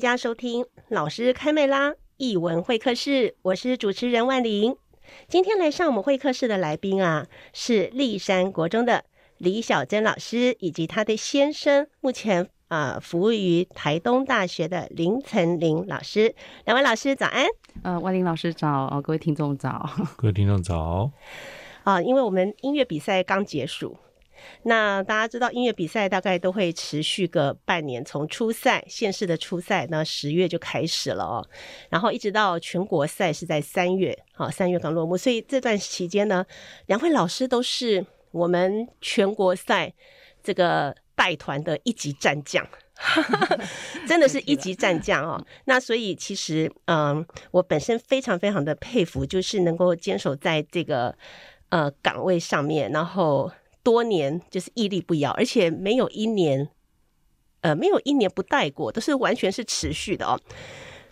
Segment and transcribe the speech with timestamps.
[0.00, 4.74] 家收听老师开麦啦艺文会客室，我是主持人万玲。
[5.28, 9.04] 今天来上我们会客室的来宾啊，是立山国中的
[9.36, 16.34] 李小珍老师以及他的先生，目前啊、呃、服务于台东大学的林岑林老师。
[16.64, 17.46] 两位老师早安。
[17.82, 21.10] 呃，万玲老师早，哦，各位听众早，各位听众早。
[21.84, 23.98] 啊，因为我们音乐比赛刚结束。
[24.64, 31.48] 那大家知道，音乐比赛大概都会持续个半年，从初赛县市的初赛，那十月就开始了哦，
[31.88, 36.44] 然后一直到全国赛是在三月，好，三月刚落幕，所以这段期间呢，
[36.86, 39.92] 两位老师都是我们全国赛
[40.42, 42.66] 这个带团的一级战将，
[44.06, 45.44] 真的是一级战将哦。
[45.64, 51.16] 那所以其实，嗯，我本身非常非常的佩服，就是能够坚守在这个
[51.70, 53.50] 呃岗位上面，然后。
[53.90, 56.68] 多年就是屹立不摇，而且没有一年，
[57.62, 60.38] 呃，没有一年不带过，都是完全是持续的哦。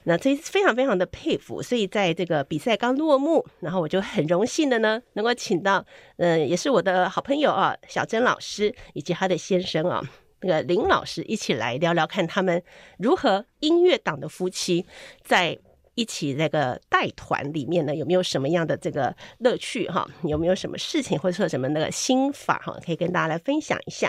[0.04, 5.84] 那这非常非常的佩服，所以在这个比赛刚落幕，然后我就很荣幸的呢，能够请到，
[6.18, 10.00] 嗯、也是我的好朋友啊，小珍老师以及他的先生啊，
[10.42, 12.62] 那个林老师一起来聊聊看他们
[12.98, 14.86] 如何音乐党的夫妻
[15.24, 15.58] 在。
[15.98, 20.08] 一起那个带团里面呢，有没有什么样的这个乐趣哈？
[20.22, 22.78] 有没有什么事情或者说什么那个心法哈？
[22.86, 24.08] 可以跟大家来分享一下。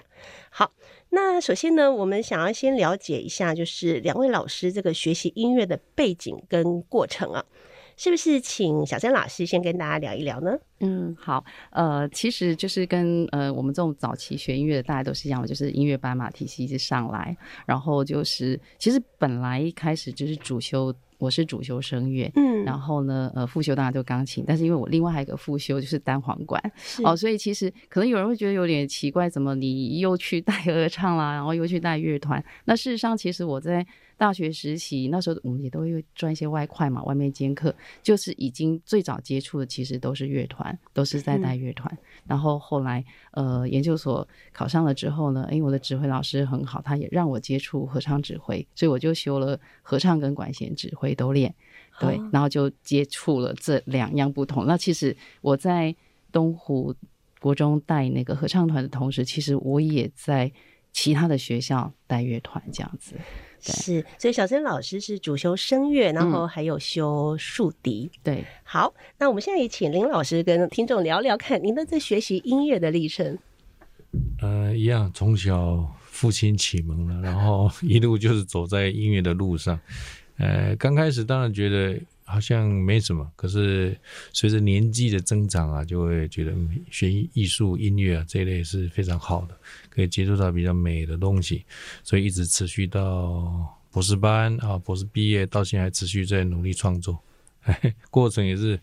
[0.51, 0.71] 好，
[1.09, 7.43] 那首先呢，我们想要先了解一下，就是两位老师这个学习音乐的背景跟过程啊，
[7.97, 10.51] 是不是请小珍老师先跟大家聊一聊呢？
[10.81, 17.35] 嗯，好，呃，其实就是跟呃我们这种早期学音乐的大家都是一样的，就是音乐班嘛，体系一直上来，
[17.65, 20.93] 然后就是其实本来一开始就是主修。
[21.19, 26.59] 我是主修声乐，嗯，然后呢，呃，副修当然就钢琴，但是因为我另外还有一个副修就是单簧管，
[27.03, 32.43] 哦，所以其实可能有人会觉得有点奇怪，怎么你又去带 合唱啦，然后又去带乐团？
[32.65, 33.85] 那事实上，其实我在。
[34.19, 41.89] 大学实习那时候，我们也都会赚一些外快嘛，外面兼课，就是已经最早接触的，其实都是乐团，都是在带乐团。
[41.93, 51.55] 嗯、然后后来，呃，研究所考上了之后呢，因为我的指挥老师很好，他也让我接触合唱指挥，所以我就修了合唱跟管弦指挥都练，
[51.97, 54.65] 对，哦、然后就接触了这两样不同。
[54.65, 55.95] 那其实我在
[56.29, 56.93] 东湖
[57.39, 60.51] 国中带那个合唱团的同时，其实我也在
[60.91, 63.15] 其他的学校带乐团这样子。
[63.61, 68.09] 是，所以小珍老师是主修声乐，然后还有修竖笛。
[68.13, 73.37] 嗯、对，好，那我们现在也请林老师跟听众聊聊看您的这学习音乐的历程。
[74.41, 79.79] 呃，一样，从小父亲启蒙了，然后 一路就是走在音乐的路上。
[80.37, 83.95] 呃，刚开始当然觉得好像没什么，可是
[84.31, 86.53] 随着年纪的增长啊，就会觉得
[86.89, 89.57] 学艺术、音乐啊这一类是非常好的。
[89.99, 91.65] 可以接触到比较美的东西，
[92.05, 97.19] 所以一直持续到博士班啊，博士毕业到现在持续在努力创作，
[98.09, 98.79] 过程也是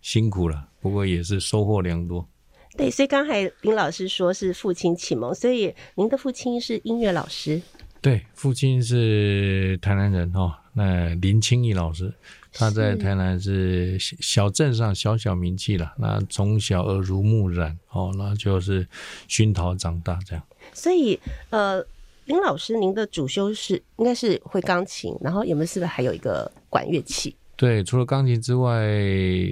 [0.00, 2.28] 辛苦了，不过也是收获良多。
[2.76, 7.62] 对，所以刚才林老师说是父亲启蒙，所以您的父亲是音乐老师。
[8.00, 12.12] 对，父亲是台南人哦，那林清义老师，
[12.52, 15.94] 他在台南是小镇上小小名气了。
[15.98, 18.86] 那从小耳濡目染哦，那就是
[19.28, 20.44] 熏陶长大这样。
[20.76, 21.82] 所以，呃，
[22.26, 27.34] 林老师，您的主修是应该是会钢琴，然后有没有是不是还有一个管乐器？
[27.56, 28.86] 对，除了钢琴之外，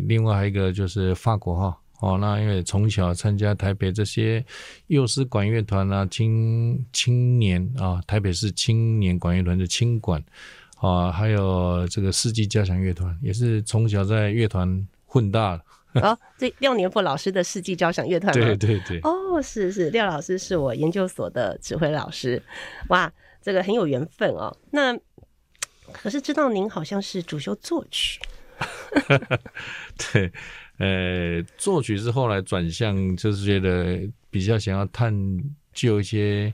[0.07, 1.81] 另外还有一个就是法国号。
[2.01, 4.45] 哦，那因为从小参加台北这些
[4.89, 10.23] 幼师管乐团啊，青青年啊，台北市青年管乐团的青管
[10.77, 15.63] 啊，还有这个世纪交响乐团，也是从小在乐团混大了。
[16.03, 18.99] 哦，这廖年富老师的世纪交响乐团，对对对。
[19.03, 22.43] 哦，是是，廖老师是我研究所的指挥老师，
[22.89, 24.57] 哇，这个很有缘分哦。
[24.71, 24.97] 那
[25.93, 28.21] 可是知道您好像是主修作曲，
[30.13, 30.33] 对。
[30.79, 35.15] 呃，作曲是后来转向，就是觉得比较想要探
[35.73, 36.53] 究一些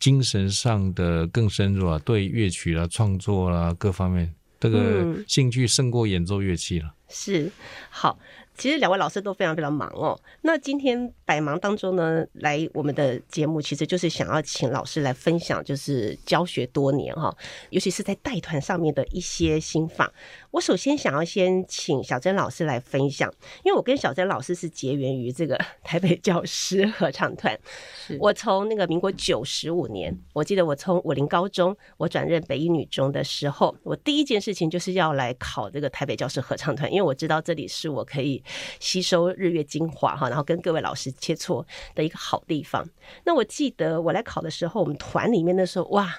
[0.00, 6.92] 精神上的更深入啊，对乐曲啦、创作啦各方面，这个兴趣胜过演奏乐器了。
[7.10, 7.50] 是，
[7.90, 8.18] 好。
[8.58, 10.20] 其实两位老师都非常非常忙哦。
[10.42, 17.34] 那今天百忙当中呢，来我们的节目，其实就是想要请老师来分享，就是教学多年哈，
[17.70, 20.12] 尤其是在带团上面的一些心法。
[20.50, 23.32] 我首先想要先请小珍老师来分享，
[23.64, 27.58] 因为我跟小珍老师是结缘于这个 台北教师合唱团。
[28.06, 38.42] 是我从那个民国九十五年，我记得我从武林高中我转任北一女中的时候，我第一件事情就是要来考这个台北教师合唱团，因为我知道这里是我可以。
[38.78, 41.64] 吸收日月精华哈，然后跟各位老师切磋
[41.94, 42.88] 的一个好地方。
[43.24, 46.12] 那我记得我来考的时候，我们团里面的时候哇，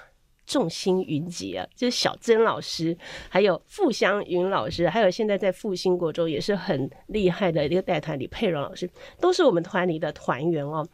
[0.46, 2.96] 众星云集啊，就是小珍老师，
[3.28, 8.88] 还有傅湘云老师，还有现在在复兴国中也是很厉害的一个带团李佩蓉老师，
[9.20, 10.86] 都是我们团里的团员哦。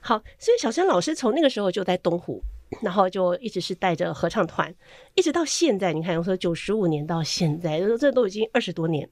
[0.00, 2.42] 好，所以小珍老师从那个时候就在东湖，
[2.80, 4.74] 然后就一直是带着合唱团，
[5.14, 5.92] 一直到现在。
[5.92, 9.08] 你看，我说九十五年到现在，这都已经二十多年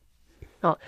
[0.62, 0.78] 哦。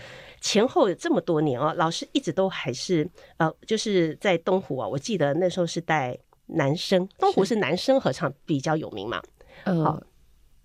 [0.41, 4.89] 前后有这么多年哦，老师一直都还是呃，就是在东湖啊。
[4.89, 9.23] 我记得那时候是带男生，东湖是男生合唱比较有名嘛。
[9.65, 10.07] 呃，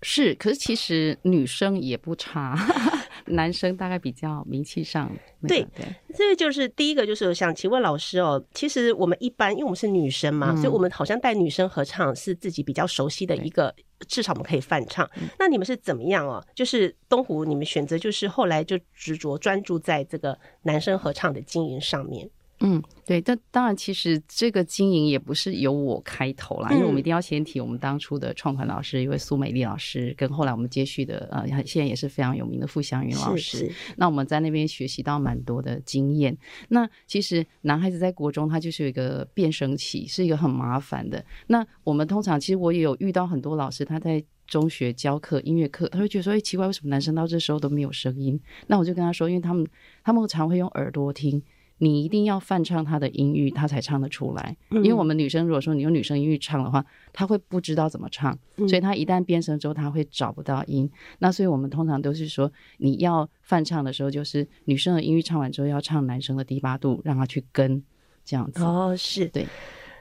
[0.02, 2.56] 是，可是其实女生也不差。
[3.26, 5.10] 男生大概比较名气上，
[5.46, 5.84] 对对，
[6.14, 13.74] 这个就是第一个，就是想请问老师哦，其实我们一般因为我们是女生嘛，嗯、所以我们好像带女生合唱是自己比较熟悉的一个，
[14.06, 15.08] 至少我们可以翻唱。
[15.38, 16.44] 那你们是怎么样哦？
[16.54, 22.28] 就是东湖你们选择就是后来就执着专注在这个男生合唱的经营上面。
[22.60, 33.58] 嗯，对，但当然，其实这个经营也不是由我开头啦，嗯、因为我们一定要先提我们当初的创团老师，一位苏美丽老师，跟后来我们接续的呃，现在也是非常有名的傅湘云老师。
[33.58, 36.36] 是是，那我们在那边学习到蛮多的经验。
[36.68, 41.24] 那其实男孩子在国中他就是有一个变声期，是一个很麻烦的。
[41.46, 48.40] 那我们通常其实我也有遇到很多老师，他在中学教课音乐课，他会觉得说，哎，奇怪，为什么男生到这时候都没有声音？
[48.66, 49.64] 那我就跟他说，因为他们
[50.02, 51.40] 他们常会用耳朵听。
[51.78, 54.56] 你一定要翻唱他的音域，他才唱得出来。
[54.70, 58.36] 因为我们女生如果说你用女生音域唱的话，他会不知道怎么唱，
[58.68, 60.90] 所以他一旦变声之后，他会找不到音。
[61.20, 67.82] 那所以我们通常都是说，你要翻唱的时候，就是女生的音域唱完之后，要唱男生的低八度，让他去跟
[68.24, 68.62] 这样子。
[68.64, 69.46] 哦，是对。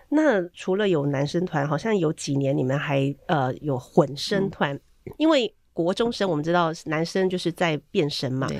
[0.09, 4.75] 那除了有男生团，好像有几年你们还呃有混声团，
[5.05, 8.57] 嗯、因为国中生我们知道男生就是在变声嘛，对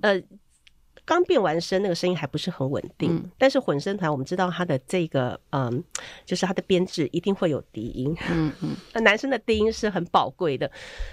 [0.00, 0.22] 呃。
[1.06, 3.14] 刚变完声，那个声音还不是很稳定。
[3.14, 5.82] 嗯、但是混声团，我们知道它的这个，嗯，
[6.26, 8.14] 就是它的编制一定会有低音。
[8.28, 10.70] 嗯嗯， 那男生的低音是很宝贵的。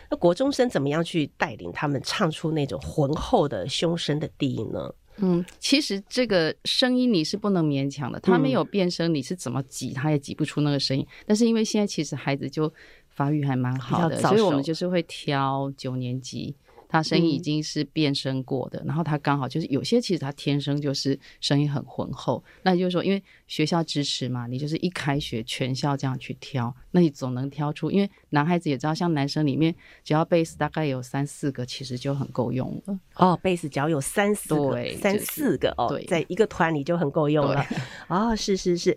[0.09, 4.91] 那国中生怎么样去带领他们唱出那种浑厚的胸声的低音呢？
[5.17, 8.19] 嗯，其实这个声音你是不能勉强的。
[8.19, 11.05] 他没有变声，你是怎么挤，他也挤不出那个声音。
[11.27, 12.73] 但是因为现在其实孩子就
[13.09, 16.55] 发育还蛮好的，所以我们就是会挑九年级。
[16.93, 29.73] 他声音已经是变声过的，嗯、然后他刚好就是有些其实他天生就是声音很浑厚，那就是说因为学校支持嘛，你就是一开学全校这样去挑，那你总能挑出，因为男孩子也知道，像男生里面
[30.03, 32.99] 只要贝斯大概有三四个，其实就很够用了。
[33.15, 37.65] 哦，贝斯只要有三四个，对三四个哦，对在一个团里就很够用了。
[37.67, 37.77] 对
[38.09, 38.95] 哦，是是是，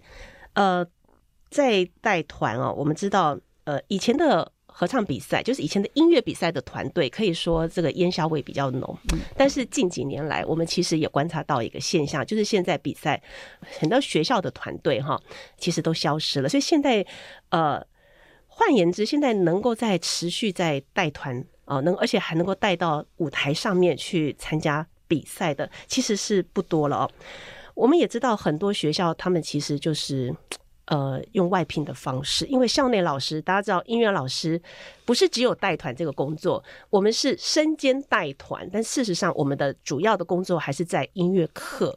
[0.52, 0.86] 呃，
[1.48, 4.52] 在带团哦，我们知道，呃，以前的。
[4.78, 8.94] 合唱比赛就是以前的音乐比赛的团队，可以说这个烟硝味比较浓。
[9.34, 13.22] 但是近几年来，我们其实也观察到一个现象，就是现在比赛
[13.80, 15.18] 很多学校的团队哈，
[15.56, 16.48] 其实都消失了。
[16.50, 17.02] 所以现在，
[17.48, 17.82] 呃，
[18.48, 27.10] 换言之，现在能够在持续在带团啊，能而且还能够带到舞台上面去参加比赛的，其实是不多了哦。
[27.74, 30.36] 我们也知道很多学校，他们其实就是。
[30.86, 34.60] 呃，用外聘的方式，因为校内老师大家知道，音乐老师
[35.04, 41.92] 不是只有带团这个工作，我们是身兼带团，但事实上我们的主要的工作还是在音乐课，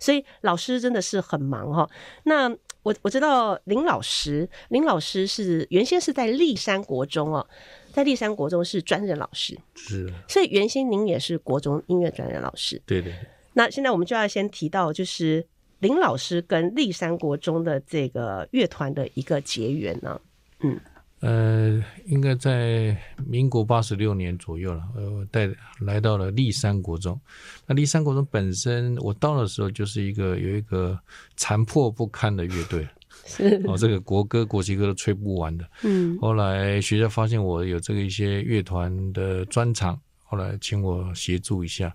[0.00, 1.88] 所以老师真的是很忙哈。
[2.24, 2.50] 那
[2.82, 7.46] 我我知道林老师，林老师是原先是在立山国中哦，
[7.92, 13.14] 在立山国中是专任老师，是，所以原先您也是国中音乐专任老师，对对。
[13.52, 15.46] 那现在我们就要先提到就是。
[15.82, 20.20] 林老师跟立山国中的这个乐团的一个结缘呢，
[20.60, 20.78] 嗯，
[21.18, 22.96] 呃，应该在
[23.26, 27.20] 民国八十六年左右了，呃，带来到了立山国中。
[27.66, 30.96] 那立山国中本身，我到的时候就是一个有一个
[31.36, 32.86] 残破不堪的乐队，
[33.26, 35.68] 是哦，这个国歌、国旗歌都吹不完的。
[35.82, 41.92] 嗯，后来学校发现我有这个一些乐团的专长，后来请我协助一下，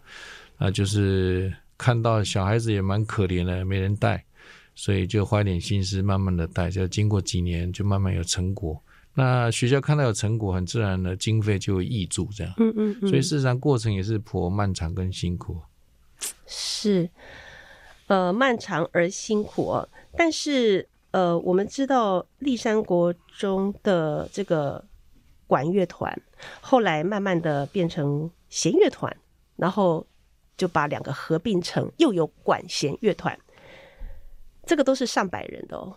[0.57, 1.53] 那就是。
[1.77, 4.23] 看到小孩子也蛮可怜的，没人带，
[4.75, 6.69] 所以就花点心思，慢慢的带。
[6.69, 8.81] 就经过几年，就慢慢有成果。
[9.13, 12.53] 那学校看到有成果，很自然的经费就会挹注这样。
[12.57, 13.09] 嗯嗯嗯。
[13.09, 15.59] 所以事实上过程也是颇漫长跟辛苦。
[16.45, 17.09] 是，
[18.07, 19.89] 呃，漫长而辛苦哦。
[20.15, 24.83] 但是呃，我们知道立山国中的这个
[25.47, 26.21] 管乐团，
[26.61, 29.15] 后来慢慢的变成弦乐团，
[29.55, 30.05] 然后
[30.57, 33.37] 就把两个合并成又有管弦乐团，
[34.65, 35.95] 这个都是上百人的哦。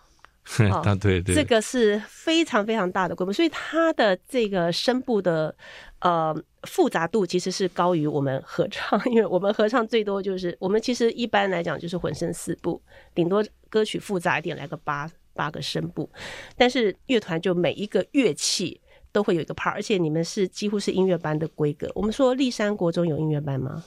[0.70, 5.54] 哦， 对对，这个是非常非常大的规模，所以它的这个声部的
[6.00, 12.82] 呃复杂度其实是高于我们合唱， 因为我们合唱最多就是我们其实一般来讲就是混声四部，
[13.14, 16.10] 顶多歌曲复杂一点来个八八个声部，
[16.56, 18.80] 但是乐团就每一个乐器
[19.12, 21.88] 都会有一个 part，而且你们是几乎是音乐班的规格。
[21.94, 23.84] 我们说立山国中有音乐班吗？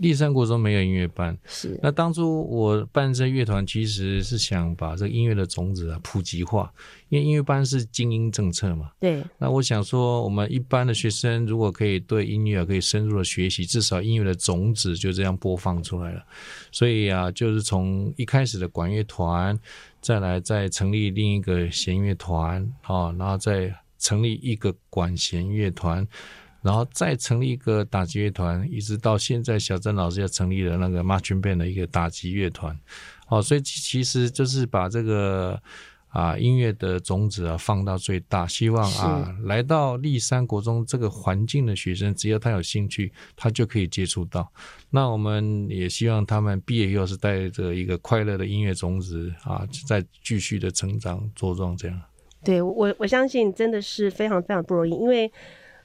[0.00, 1.78] 立山国中没有音乐班，是。
[1.82, 6.72] 那当初我办这乐团，其实是想把这个音乐的种子啊普及化，
[7.10, 8.90] 因为音乐班是精英政策嘛。
[8.98, 9.22] 对。
[9.36, 16.24] 那我想说，我们一般的学生如果可以对音乐可以深入的学习，至少音乐的种子就这样播放出来了。
[16.72, 19.58] 所以啊，就是从一开始的管乐团，
[20.00, 26.08] 再来再成立另一个弦乐团，啊，然后再成立一个管弦乐团。
[26.62, 32.78] 然后再成立一个打击乐团，一直到现在小郑老师要成立了那个 Marching Band 的一个打击乐团，
[33.28, 35.58] 哦，所以其实就是把这个
[36.08, 44.52] 啊音乐的种子啊放到最大，希望啊来到立山国中这个环境的学生，只要他有兴趣，他就可以接触到。
[44.90, 51.98] 那我们也希望他们毕业以后是带着一个快乐的音乐种子啊，再继续的成长茁壮这样。
[52.44, 55.32] 对我我相信真的是非常非常不容易，因为。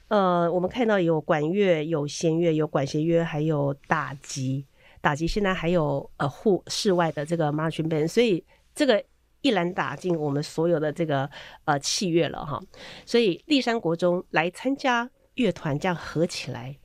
[0.08, 4.64] 呃，我们看到有管乐、有弦乐、有管弦乐，还有打击。
[5.00, 8.44] 打击现在还有呃户室外的这个 marching band，所以
[8.74, 9.04] 这个
[9.40, 11.30] 一篮打尽我们所有的这个
[11.64, 12.60] 呃器乐了哈。
[13.04, 16.76] 所以立山国中来参加乐团，这样合起来，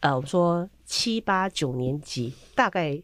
[0.00, 3.02] 呃，我们说七八九年级大概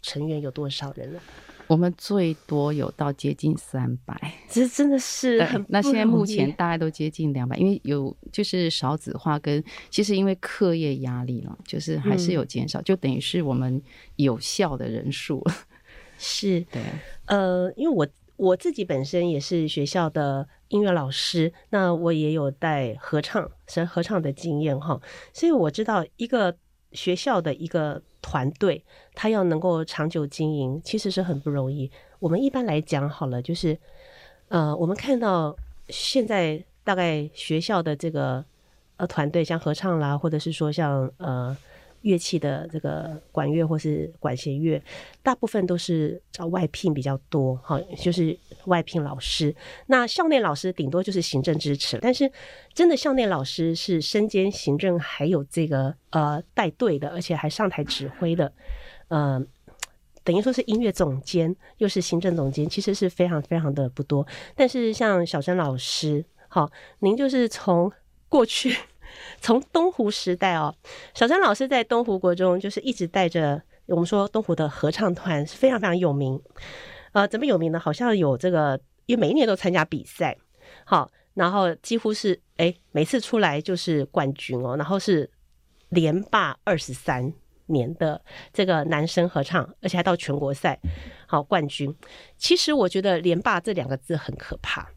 [0.00, 1.20] 成员有多少人了？
[1.70, 5.64] 我们最多有到接近三百， 这真的是很。
[5.68, 13.80] 那现在目前大概都接近两百，因为有就是少子化跟其实因为课业压力了，就是还是有减少，嗯、就等于是我们
[14.16, 15.46] 有效的人数
[16.18, 16.82] 是，对，
[17.26, 25.00] 呃，因为我我自己本身也是学校的音乐老师，那我也有带合唱，是合唱的经验哈，
[25.32, 26.56] 所以我知道一个。
[26.92, 28.84] 学校的一个团队，
[29.14, 31.90] 他要能够长久经营，其实是很不容易。
[32.18, 33.78] 我们一般来讲，好了，就是，
[34.48, 35.56] 呃，我们看到
[35.88, 38.44] 现在大概学校的这个
[38.96, 41.56] 呃团队，像合唱啦，或者是说像呃。
[42.02, 44.82] 乐器的这个管乐或是管弦乐，
[45.22, 49.54] 大部分都是找外聘比较多，哈，就是外聘老师。
[49.86, 52.30] 那校内老师顶多就是行政支持，但是
[52.72, 58.52] 真的校内老师是身兼行政，还有这个呃带队的，而且还上台指挥的，
[59.08, 59.38] 呃，
[60.24, 64.26] 等于说是音乐总监又是行政总监，其实是非常非常的不多。
[64.54, 67.92] 但是像小珍老师，好，您就是从
[68.28, 68.74] 过去。
[69.40, 70.74] 从东湖时代哦，
[71.14, 76.40] 小珍老师在东湖国中就是一直带着我们说东湖的合唱团是非常非常有名，
[77.12, 77.78] 呃，怎么有名呢？
[77.78, 80.36] 好像有这个，因为每一年都参加比赛，
[80.84, 85.30] 好，然后几乎是哎每次出来就是冠军哦，然后是
[85.88, 87.32] 连霸二十三
[87.66, 88.20] 年的
[88.52, 90.78] 这个男生合唱，而且还到全国赛
[91.26, 91.94] 好冠军。
[92.36, 94.88] 其实我觉得连霸这两个字很可怕。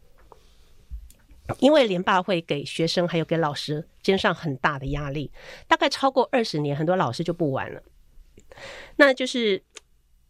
[1.58, 5.30] 因为连霸会给学生还有给老师肩上很大的压力，
[5.68, 7.82] 大概超过二十年，很多老师就不玩了。
[8.96, 9.62] 那就是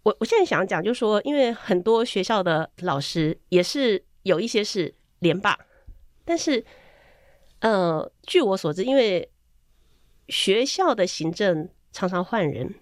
[0.03, 5.59] 我我现在想讲，就是说，因为很多学校的老师也是有一些是连霸，
[6.25, 6.65] 但是，
[7.61, 9.31] 呃，据我所知，因为
[10.29, 12.75] 学校的行政常常换人。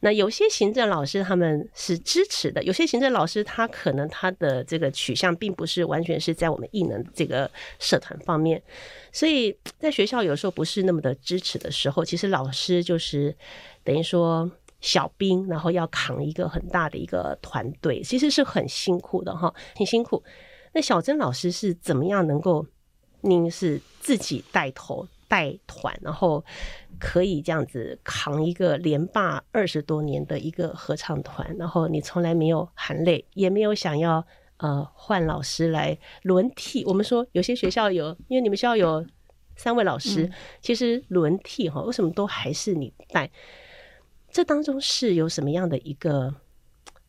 [0.00, 7.50] 那有些行政老师他们是支持的，有些行政老师他可能他的这个取向并不是完全是在我们艺能这个
[7.80, 8.62] 社团方面，
[9.12, 13.36] 所以在学校有时候不是那么的支持的时候，其实老师就是
[13.82, 14.48] 等于说
[14.80, 20.22] 小兵，然后要扛一个很大的一个团队，其实是很辛苦的哈，很辛苦。
[20.72, 22.64] 那小珍老师是怎么样能够，
[23.22, 26.44] 您是自己带头带团，然后。
[27.00, 36.84] 可以这样子扛一个连霸二十多年的一个合唱团，然后你从来没有含泪，也没有想要呃换老师来轮替。
[36.86, 39.06] 我们说有些学校有，因为你们学校有
[39.54, 43.30] 三位老师，嗯、其实轮替哈，为什么都还是你带？
[44.32, 46.34] 这当中是有什么样的一个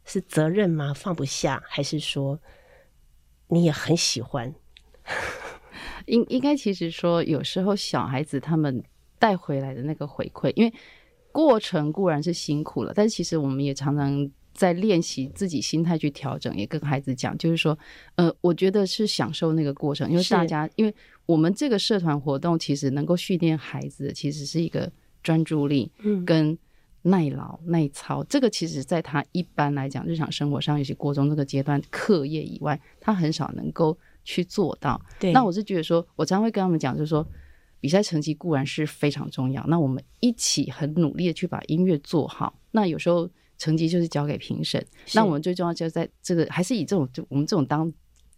[0.05, 0.93] 是责任吗？
[0.93, 2.39] 放不下，还是说
[3.47, 4.53] 你也很喜欢？
[6.09, 8.83] 应应该其实说，有时候小孩子他们
[9.17, 10.73] 带回来的那个回馈，因为
[11.31, 17.77] 过程固然是辛苦了，但是其实我们也常常在练习自己心态去调整，也跟孩子讲，就是说，
[18.15, 20.93] 呃，我觉得是享受那个过程，因为大家，因为
[21.25, 26.57] 我们这个社团活动其实能够训练孩子，其实是一个专注力，嗯，跟
[27.03, 33.97] 耐劳耐操，这个其实在他一般来讲日常生活上，尤其国中这个阶段课业以外，他很少能够。
[34.23, 35.31] 去做到，对。
[35.31, 37.25] 那我是觉得说，我常常会跟他们讲，就是说，
[37.79, 42.53] 比赛成绩固然是非常重要，那我们一起很努力的去把音乐做好。
[42.71, 47.91] 那有时候成绩就是交给评审，那我们最重要就是在这个还是以这种就我们这种当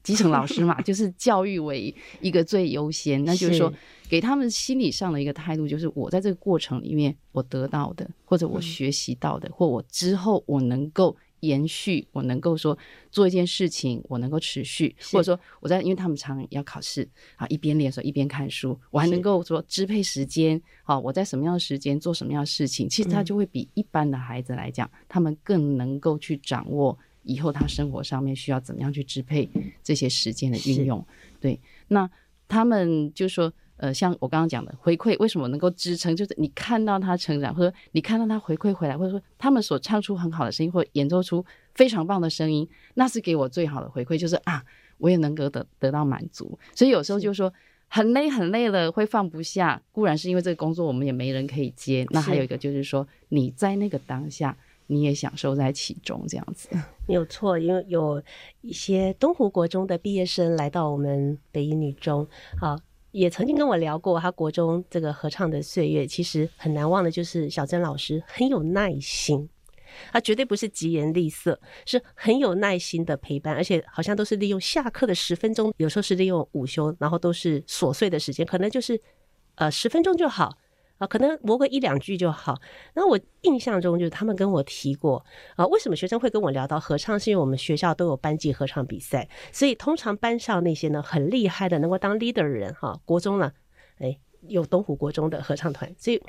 [0.03, 3.23] 基层老师嘛，就是教育为一个最优先。
[3.25, 3.71] 那就是说，
[4.09, 11.15] 给他们心理上的一个态度，就是我在这个过程里面我得到的，或者我学习到的，或我之后我能够。
[11.41, 12.75] 延续，我能够说
[13.11, 29.49] 做一件事情，我能够持续，或者说我在，因为他们常要考试啊，一边练的时候一边看书，我还能够说支配时间啊，我在什么样的时间做什么样的事情，其实他就会比一般的孩子来讲，嗯、他们更能够去掌握以后他生活上面需要怎么样去支配
[29.83, 31.05] 这些时间的运用。
[31.39, 32.09] 对，那
[32.47, 33.53] 他们就说。
[33.81, 36.15] 呃，像我刚刚讲的回馈，为什么能够支撑？
[36.15, 44.63] 就是你看到他成长，或者你看到他回馈回来，或者说他们所唱出很好的声音，或者演奏出非常棒的声音，那是给我最好的回馈，就是啊，
[44.99, 46.59] 我也能够得得到满足。
[46.75, 47.51] 所以有时候就是说
[47.87, 52.05] 很累很累了，会放不下，固然是因为这个工作我们也没人可以接。
[52.11, 56.69] 那还有一个就是说你在那个当下，你也享受在其中，这样子
[57.09, 57.57] 没有错。
[57.57, 58.21] 因为有
[58.61, 62.27] 一些东湖国中的毕业生来到我们北一女中，
[62.59, 62.79] 好。
[63.11, 69.49] 也曾经跟我聊过他国中这个合唱的岁月，其实很难忘的就是小珍老师很有耐心，
[70.11, 78.99] 他绝对不是疾言厉色，是很有耐心的陪伴，而且好像都是利用下课的十分钟，有时候是利用午休，然后都是琐碎的时间，可能就是
[79.55, 80.57] 呃十分钟就好。
[81.01, 82.61] 啊，可能磨个一两句就好。
[82.93, 87.19] 那我印象中就是他们跟我提过啊，为什么学生会跟我聊到合唱？
[87.19, 93.51] 是因为我们学校都有班级合唱比赛，所以通常班上那些呢很厉害的，能够当 leader 的人哈，国中呢，
[93.97, 94.15] 哎，
[94.47, 96.21] 有东湖国中的合唱团，所以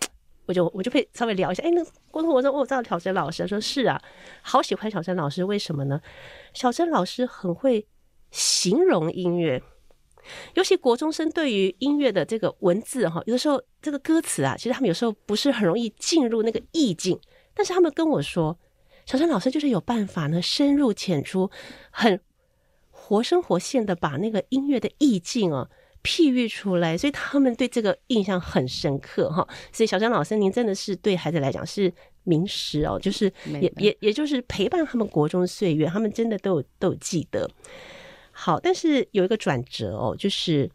[0.46, 1.62] 我就我就会稍微聊一下。
[1.62, 4.00] 哎，那国中国中我知道小珍老师，说是啊，
[4.40, 6.00] 好喜欢小珍老师，为什么呢？
[6.54, 7.86] 小珍老师很会
[8.30, 9.62] 形容音乐。
[10.54, 17.18] 尤其国中生对于音乐的这个文字哈，有的时候这个歌词啊，其实他们有时候不是很容易进入那个意境。
[17.54, 18.58] 但是他们跟我说，
[19.04, 21.50] 小陈老师就是有办法呢，深入浅出，
[21.90, 22.18] 很
[22.90, 25.68] 活生活现的把那个音乐的意境啊
[26.02, 29.46] 譬喻出来，所以他们对这个印象很深刻哈。
[29.70, 31.92] 所以小张老师，您真的是对孩子来讲是
[32.24, 33.30] 名师哦，就是
[33.60, 37.46] 也也也就是陪伴他们国中岁月，他们真的都有都有记得。
[38.32, 40.68] 好，但是有一个转折哦，就是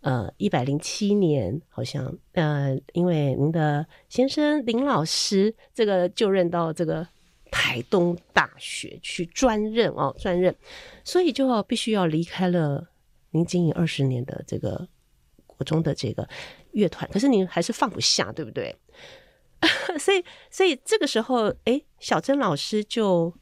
[0.00, 7.06] 呃，一百零七年好像呃，因为您的先生林老师这个就任到这个
[7.50, 10.54] 台东大学去专任哦，专任，
[11.04, 12.86] 所以就必须要离开了
[13.30, 14.86] 您经营二十年的这个
[15.46, 16.28] 国中的这个
[16.72, 18.76] 乐团，可是您还是放不下，对不对？
[19.98, 23.32] 所以，所以这个时候，哎，小珍老师就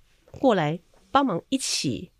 [0.40, 0.78] 过来
[1.10, 2.12] 帮忙一起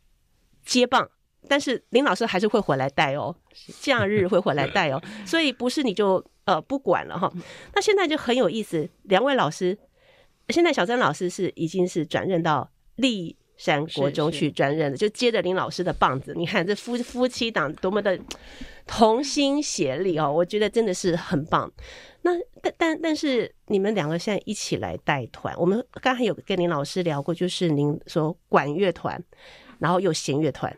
[0.64, 1.08] 接棒。
[1.52, 3.36] 但是林老师还是会回来带哦，
[3.78, 7.30] 假日会回来带哦， 所以不是你就呃不管了哈。
[7.74, 9.76] 那现在就很有意思，两位老师，
[10.48, 16.32] 现在小珍老师是已经是转任到立山国中去专任的，就接着林老师的棒子。
[16.34, 18.18] 你看这夫夫妻档多么的
[18.86, 21.70] 同心协力哦，我觉得真的是很棒。
[22.22, 22.30] 那
[22.62, 29.22] 但但但是你们两个现在一起来带团，我们刚才有跟林老师聊过，就是您说管乐团，
[29.78, 30.74] 然后又弦乐团。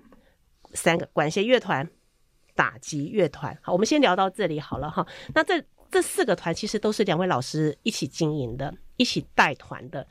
[0.75, 1.89] 三个管弦乐团、
[2.55, 5.07] 打击乐团，好，我们先聊到这里好了哈。
[5.35, 10.07] 那这这四个团其实都是两位老师一起经营的，一起带团的。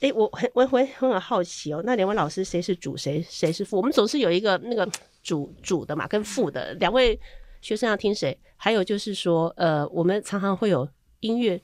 [0.00, 3.76] 哎、我很我我很好奇哦，那两位老师谁是主，谁谁是副？
[3.76, 4.88] 我们总是有一个那个
[5.22, 6.74] 主主的嘛，跟副的。
[6.74, 7.18] 两位
[7.60, 8.36] 学生要听谁？
[8.56, 10.88] 还有就是说，呃，我们常常会有
[11.20, 11.60] 音乐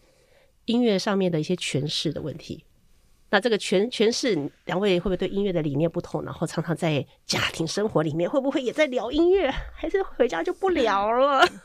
[0.66, 2.64] 音乐上面的一些诠释的问题。
[3.30, 6.24] 那这个诠诠释，两位会不会对音乐的理念不同？
[6.24, 9.50] 然后常常在家庭生活里面会不会也在聊音乐？
[9.74, 11.46] 还是回家就不聊了？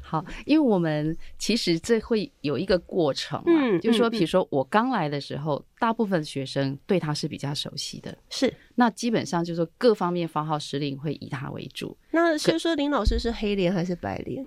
[0.00, 8.54] 好，因为我们其实这会有一个过程，嗯，就是说，比如说我刚来的时候，大部分学生对他是比较熟悉的，是。
[8.76, 11.96] 那基本上就是说各方面发号施令会以他为主。
[12.12, 14.46] 那所以说林老师是黑脸还是白脸？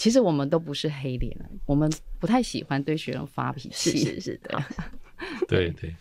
[0.00, 1.36] 其实我们都不是黑脸，
[1.66, 3.90] 我们不太喜欢对学生发脾气。
[3.90, 4.64] 是是是的，
[5.46, 5.94] 对 对。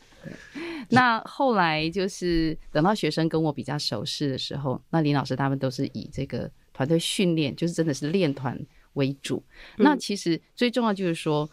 [0.87, 8.57] 那后来就是等到学生跟我比较熟识的时候，那林老师他们都是以这个团队训练，就是真的是练团
[8.93, 9.43] 为主。
[9.75, 11.49] 嗯、那其实最重要就是说，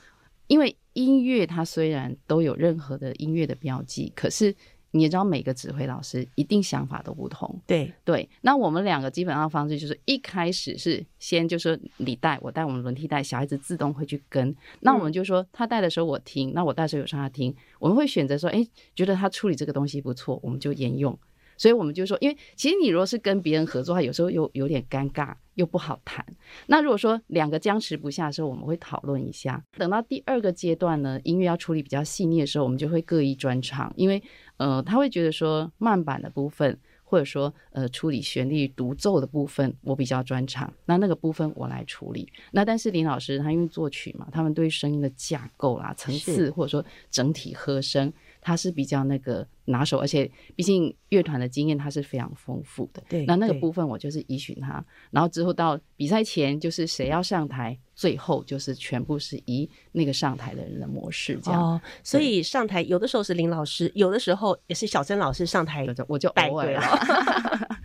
[0.46, 4.54] 因为音乐它虽然都有任何的音乐的标记，可是。
[4.96, 8.28] 你也知道每个指挥老师一定想法都不同，对对。
[8.40, 14.54] 那我们两个基本上方式就是一开始是先就说你带我带，我们轮替带，小孩子自动会去跟。
[14.80, 17.54] 那我们就说他带的时候我听，那我带的时候有让他听。
[17.78, 21.18] 我们会选择说，哎，觉得他处理这个东西不错，我们就沿用。
[21.58, 26.22] 所以我们就说，因为其实你如果是跟别人合作的话，有时候又有点尴尬，又不好谈。
[26.66, 29.64] 那如果说两个僵持不下的时候，我们会讨论一下。
[29.78, 34.22] 等到第二个阶段呢，音乐要处理比较细腻的时候，我们就会各一专长，因为
[34.56, 42.28] 呃，他会觉得说慢板的部分，或者说呃处理旋律独奏的部分，我比较专长，那那个部分我来处理。
[42.52, 48.12] 那但是林老师他因为作曲嘛，他们对声音的架构啦、层次，或者说整体和声。
[48.46, 53.02] 他是比较那个拿手，而且毕竟乐团的经验他是非常丰富的。
[53.08, 61.60] 对，那那个部分我就是依循他，然后之后到比赛前就是谁要上台，最后就是全部是以那个上台的人的模式这样。
[61.60, 66.80] 哦，所以上台有的时候是林老师，有的时候也是小珍老师上台，我就偶尔了。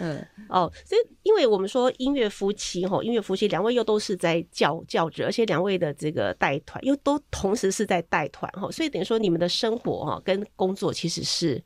[0.00, 11.62] 嗯，哦，所以因为我们说音乐夫妻哈，音乐夫妻两位又都是在教教职，而且两位的这个带团又都同时是在带团哈，所以等于说你们的生活哈跟工作其实是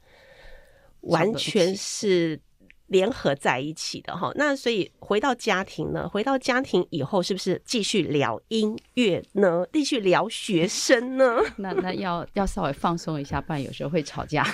[1.03, 2.41] 完全是
[2.87, 4.33] 联合在一起的哈。
[4.35, 9.65] 那所以回到家庭呢，回到家庭以后是不是继续聊音乐呢？
[9.73, 11.37] 继续聊学生呢？
[11.57, 14.45] 那那要要稍微放松一下，不然有时候会吵架。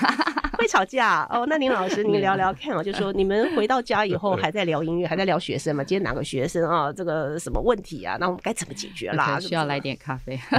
[0.58, 1.44] 会吵架哦？
[1.48, 5.84] 那林老师，您聊聊看啊，就是说你们回到家以后 还在聊音乐，还在聊学生嘛？
[5.84, 6.92] 今天哪个学生啊？
[6.92, 8.16] 这个什么问题啊？
[8.18, 9.38] 那我们该怎么解决啦？
[9.38, 10.38] 需要来点咖啡。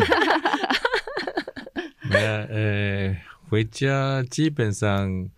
[2.09, 3.17] 没有，呃，
[3.49, 5.29] 回家基本上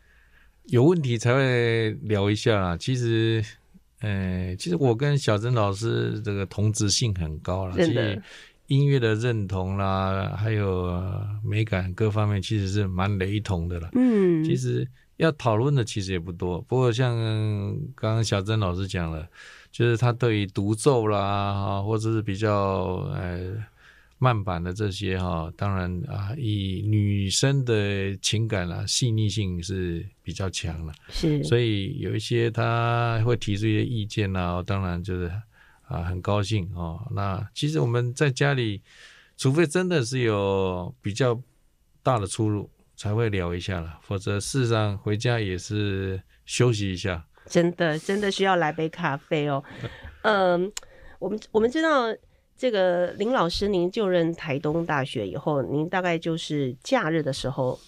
[0.65, 2.78] 有问题才会聊一下啦。
[2.78, 3.43] 其实，
[4.02, 7.76] 呃，其实我跟小珍老师这个同质性很高了。
[7.76, 8.22] 真的。
[8.69, 11.01] 音乐的认同啦，还有
[11.43, 13.89] 美感各方面，其实是蛮雷同的啦。
[13.93, 16.62] 嗯，其实要讨论的其实也不多。
[16.62, 17.15] 不过像
[17.95, 19.27] 刚刚小珍老师讲了，
[19.71, 22.51] 就是他对于独奏啦，或者是比较
[23.15, 23.58] 呃
[24.19, 30.93] 慢板的这些哈，当然啊，以女生的情感啦，细腻性是比较强了。
[31.10, 35.32] 是，所以有一些他会提出一些意见啦，当然就是。
[35.89, 37.06] 啊，很高兴哦。
[37.12, 38.84] 那其实我们在家里，
[39.36, 41.41] 除非真的是有比较
[42.04, 43.99] 大的出入，才会聊一下了。
[44.04, 47.25] 否则，事实上回家也是休息一下。
[47.47, 49.63] 真的，真的需要来杯咖啡哦。
[50.21, 50.71] 嗯，
[51.17, 52.15] 我们我们知道
[52.56, 57.80] 这个林老师，您就任台东大学以后，您大概就是假日的时候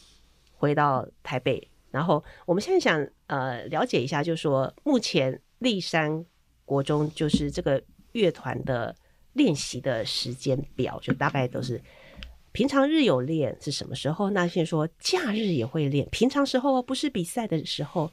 [0.53, 1.69] 回到台北。
[1.91, 6.25] 然后，我们现在想呃了解一下，就是说目前立山。
[6.63, 8.95] 国中就是这个乐团的
[9.33, 11.81] 练习的时间表，就大概都是
[12.51, 14.29] 平常日有练是什么时候？
[14.31, 18.11] 那先说假日也会练，平常时候不是比赛的时候。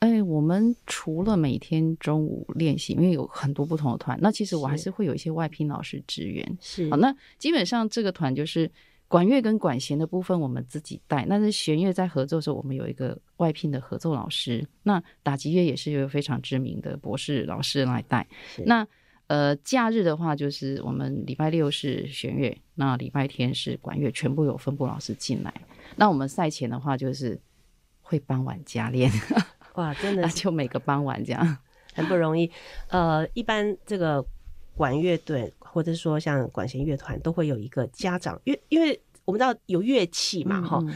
[0.00, 6.58] 哎，我们除了每天中午练习，因为有很多不同的团，那其实我还是会有一些外聘老师支援。
[6.60, 8.70] 是，好，那基本上这个团就是。
[9.10, 14.64] 管乐跟管弦的部分我们自己带，但是弦乐在合奏的时候，我们有一个外聘的合奏老师。
[14.84, 18.24] 那打击乐也是有非常知名的博士老师来带。
[18.66, 18.86] 那
[19.26, 25.52] 呃，假日的话，就是我们礼拜六是弦乐，那礼拜天是管乐，全部有分部老师进来。
[25.96, 27.36] 那我们赛前的话，就是
[28.02, 29.10] 会傍晚加练。
[29.74, 31.58] 哇，真的就每个傍晚这样，
[31.94, 32.48] 很不容易。
[32.90, 34.24] 呃，一般这个
[34.76, 35.52] 管乐队。
[35.72, 40.94] 或者说像管弦乐团都会有一个家长，因为因为我们知道有乐器嘛，哈、嗯，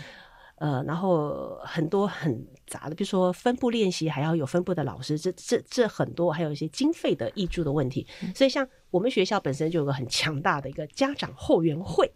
[0.57, 12.11] 呃，然后很多很杂的，比如说分部练习还要有分部的老师，这这这很多，还有一些经费的挹注的问题，所以像我们学校本身就有个很强大的一个家长后援会。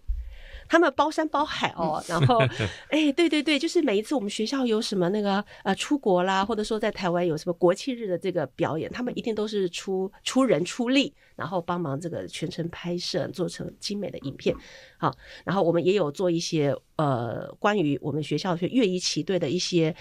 [0.69, 2.39] 他们包山包海哦，然后，
[2.91, 14.55] 哎、欸，对对对，就是每一次我们学校有什么那个呃出国啦，或者说在台湾有什么国庆日的这个表演，他们一定都是出出人出力，然后帮忙这个全程拍摄，做成精美的影片。
[14.99, 19.95] 好，然后我们也有做一些呃关于我们学校乐仪旗队的一些。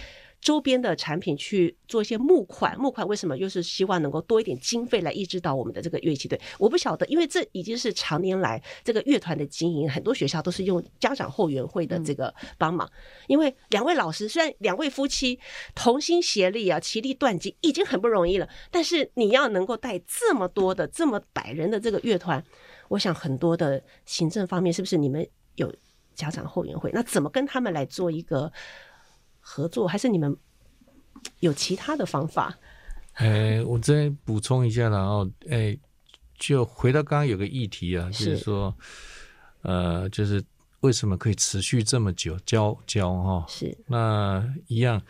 [0.47, 3.37] 周边的产品去做一些募款，募款为什么？
[3.37, 6.39] 又是希望能够多一点经费来抑制到我们的这个乐器队。
[6.57, 12.89] 我不晓得，因为这已经是常年来这个乐团的经营，很多学校都是用家长后援会的这个帮忙。
[13.27, 15.37] 因为两位老师虽然两位夫妻
[15.75, 22.41] 同心协力啊，其力断金已经很不容易了，但是你要能够带这么多的这么百人的这个乐团，
[22.87, 25.69] 我想很多的行政方面是不是你们有
[26.15, 28.49] 家长后援会，那怎么跟他们来做一个
[29.49, 29.87] 合作？
[29.87, 30.35] 还是你们
[31.39, 32.53] 有其他的方法？
[33.13, 35.75] 哎，我再补充一下，然后哎，
[36.37, 38.75] 就回到刚刚有个议题啊，就是说，
[39.61, 40.43] 呃，就是
[40.81, 43.45] 为什么可以持续这么久交交哈？
[43.47, 45.01] 是那一样，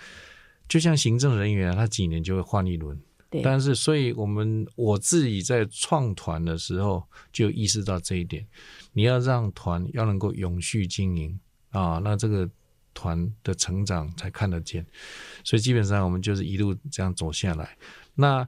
[0.69, 2.95] 就像行政人员啊，他几年就会换一轮。
[3.31, 3.41] 对。
[3.41, 8.45] 但是，所以我们我自己在创团的时候就意识到这一点，
[8.93, 11.39] 你要让团要能够永续经营
[11.71, 12.47] 啊，那这个。
[12.97, 14.83] 团的成长才看得见，
[15.43, 17.77] 所以基本上我们就是一路这样走下来。
[18.15, 18.47] 那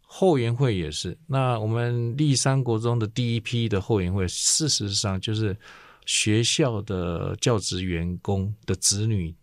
[0.00, 5.56] 后援会也是，那我们立三国中的第一批的后援会，事实上就是
[6.06, 9.34] 学校的教职员工的子女，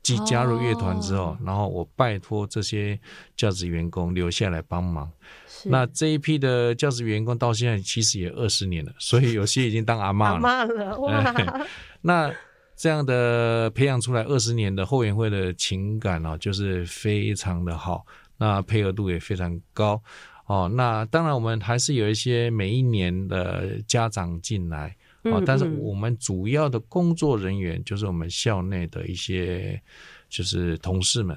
[0.00, 3.00] 即加入乐团之后，然后我拜托这些
[3.36, 5.10] 教职员工留下来帮忙。
[5.64, 10.48] 那这一批的教职员工到现在其实也二十年了，所以有些已经当阿嬷了。
[10.48, 11.66] 阿嬷了哇！
[12.02, 12.32] 那。
[12.78, 20.00] 这样的培养出来二十年的后援会的情感哦，就是非常的好，那配合度也非常高
[20.46, 20.70] 哦。
[20.72, 29.82] 那当然，我们还是有一些每一年的家长进来哦，但是我们主要的工作人员就是我们校内的一些
[30.28, 31.36] 就是同事们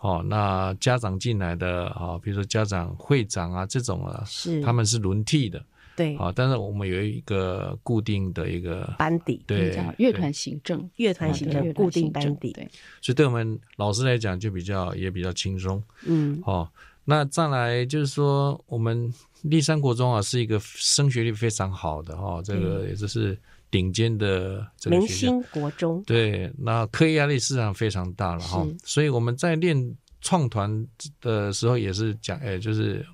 [0.00, 0.24] 哦。
[0.26, 5.64] 那家长进来的啊，比如说家长会长啊这种啊，是他们是轮替的。
[6.00, 12.66] 对，啊，但是我们有一个固定的一个班底，对，乐团行政，乐团行政固定班底，对，
[13.02, 16.66] 所以对我们老师来讲就比较也比较轻松，嗯，哦，
[17.04, 23.38] 那再来就是说，我们立山国中啊是一个升学率非常好的哈，这个也就是
[23.70, 30.86] 顶尖的这个，明星国中，对，那课业压力实际上非常大了哈，所以我们在练创团
[31.20, 33.04] 的时候也是讲，哎，就是。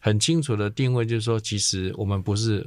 [0.00, 2.66] 很清楚的定位就是说，其实我们不是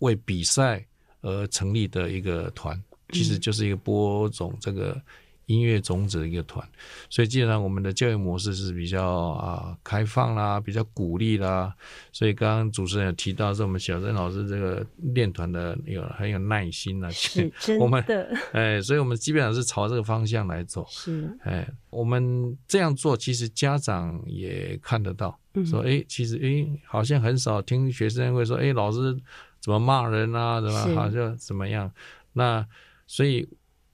[0.00, 0.84] 为比赛
[1.20, 2.78] 而成立的一个团，
[3.10, 5.00] 其实就是一个播种这个
[5.46, 6.66] 音乐种子的一个团。
[7.08, 11.72] 所以，既然我们的教育模式是比较啊开放啦，比较鼓励啦，
[12.10, 17.84] 所以刚刚主持人有提到，是我们小郑老师这个练团的有很有耐心啊，是 真的。
[17.84, 18.04] 我们
[18.52, 20.84] 哎，所以我们基本上是朝这个方向来走。
[20.90, 25.38] 是哎，我们这样做，其实家长也看得到。
[25.66, 29.16] 说哎，其实哎，好像很少听学生会说哎，老师
[29.60, 30.60] 怎么骂人啊？
[30.60, 31.90] 怎么好像怎么样？
[32.32, 32.66] 那
[33.06, 33.46] 所以，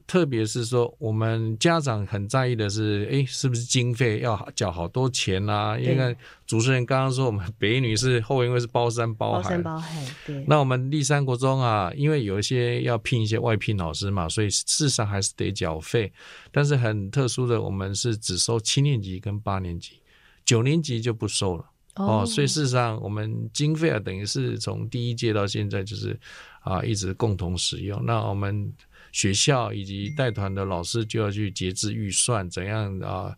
[0.06, 5.78] 特别是说，我们家长很在意的是，哎，是不是经费要缴好多钱啊？
[5.78, 6.16] 因为
[6.46, 10.06] 主持人刚刚说，我们北一女是后因为是包山包海，包山包海。
[10.24, 10.44] 对。
[10.46, 16.10] 那我们立山国中啊，因为有一些要聘一些外聘老师嘛，所以事实上还是得缴费。
[16.50, 20.00] 但是很特殊的，我们是只收七年级跟八年级。
[20.48, 21.64] 九年级就不收了
[21.96, 26.18] 哦，所以事实上我们经费啊，等于是从第一届到现在就是
[26.61, 28.02] 啊一直共同使用。
[28.06, 28.72] 那我们
[29.12, 33.37] 学校以及带团的老师就要去节制预算，怎样啊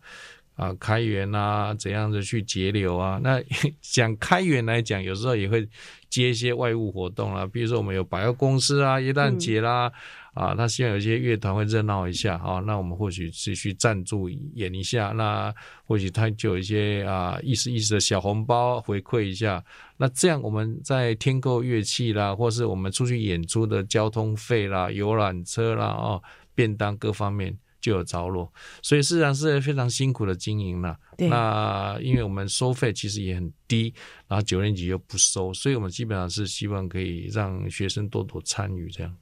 [0.55, 3.19] 啊开源啊，怎样的去节流啊？
[3.21, 3.43] 那
[3.81, 5.67] 讲开源来讲，有时候也会
[6.09, 9.87] 接一些外务活动啊，比如说我们有百货公司啊，耶诞节啦。
[9.87, 9.93] 嗯
[10.33, 15.53] 啊，那希望有些乐团会热闹一下啊，那我们或许继续赞助演一下，那
[15.85, 19.63] 或许他就有一些啊意思意思的小红包回馈一下，
[19.97, 26.21] 那这样我们在添购乐器啦，或是我们出去演出的交通费啦、游览车啦、哦
[26.53, 28.51] 便当各方面就有着落，
[28.83, 30.95] 所以事实上是非常辛苦的经营了。
[31.17, 33.91] 那因为我们收费其实也很低，
[34.27, 39.17] 然后九年级又不收，所以我们基本上是希望可以让学生多多参与这样。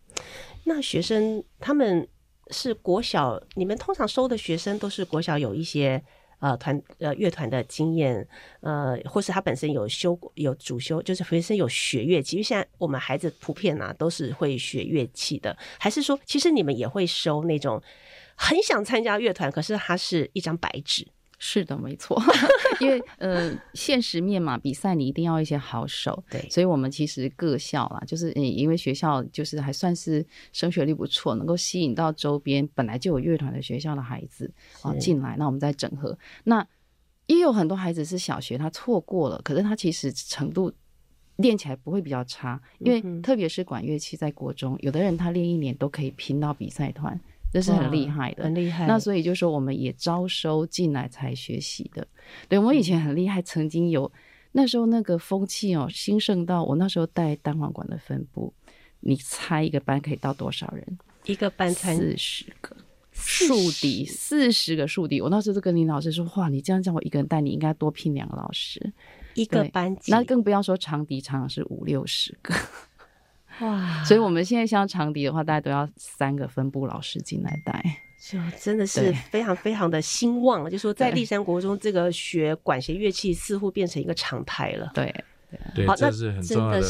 [0.69, 2.07] 那学生他们
[2.51, 5.99] 是国小，你们通常收的学生都是国小有一些
[6.39, 8.25] 呃团呃乐团的经验，
[8.61, 12.35] 呃，或是他本身有修有主修，就是学生有学乐器。
[12.35, 17.81] 因为现在我们孩子普遍啊都是会学乐器的，还是说其实你们也会收那种
[18.35, 21.07] 很想参加乐团，可是他是一张白纸？
[21.41, 22.21] 是的，没错，
[22.81, 36.17] 因为呃，现实面嘛，比赛你一定要一些好手，对，所以我们其实各校啦，就是因为学校就是还算是升学率不错，能够吸引到周边本来就有乐团的学校的孩子啊进来，那我们再整合。
[36.43, 36.67] 那
[37.27, 40.73] 也有很多孩子是小学他错过了，可是他其实程度
[41.37, 47.17] 练起来不会比较差，因为特别是管乐器在国中，有的人他练一年都可以拼到比赛团。
[47.51, 48.85] 这是很厉害的，很厉害。
[48.85, 52.07] 那所以就说，我们也招收进来才学习的。
[52.47, 54.11] 对，我们以前很厉害，曾经有
[54.51, 58.53] 那时候那个风气哦，兴盛到我那时候带单簧管的分部，
[58.99, 60.97] 你猜一个班可以到多少人？
[61.25, 62.75] 一个班才四十个，
[63.11, 65.19] 竖笛四十个竖笛。
[65.19, 68.93] 我那时候就跟林老师说：“哇，你这样叫我一个人带，你应该多聘两个老师。”
[69.35, 72.53] 一个班级，那更不要说长笛，常常是五六十个。
[73.61, 74.03] 哇！
[74.03, 77.83] 所以我们现在像长笛的话，大家都要三个分部老师进来带，
[78.21, 80.69] 就真的是非常非常的兴旺。
[80.69, 84.91] 就说在立山国中，这个学管弦乐器似乎变成一个常态了。
[84.93, 85.13] 对，
[85.75, 86.81] 对，好，那是很重要的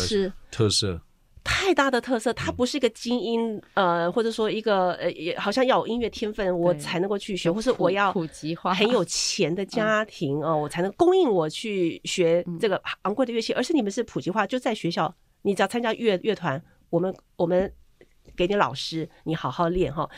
[0.52, 1.02] 特色。
[1.42, 13.54] 太大的特色，它不是一个精英，呃，或者说一个呃，也好像要有音乐天分，我才能够去学，或是我要普及化，很有钱的家庭哦，我才能供应我去学这个昂贵的乐器。
[13.54, 17.72] 而是你们是普及化，就在学校，你只要参加乐乐团，我们我们
[18.36, 20.10] 给你老师，你好好练哈，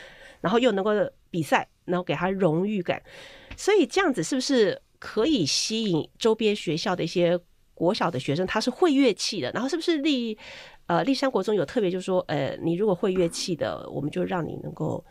[0.41, 0.91] 然后又能够
[1.29, 3.01] 比赛，然后给他荣誉感，
[3.55, 7.39] 所以这样子是不是可以吸引周边学校的一些
[7.73, 8.45] 国小的学生？
[8.45, 10.37] 他是会乐器的，然后是不是立？
[10.87, 15.01] 呃，立山国中有特别，就是说，呃，你如果会乐器的，我们就让你能够，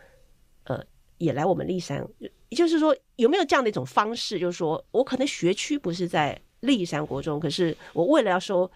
[0.64, 0.78] 呃，
[1.16, 2.06] 也来我们立山。
[2.50, 4.38] 就是说，有没有这样的一种方式？
[4.38, 8.70] 就是说我可能学区不是在立山国中，可是我为了要收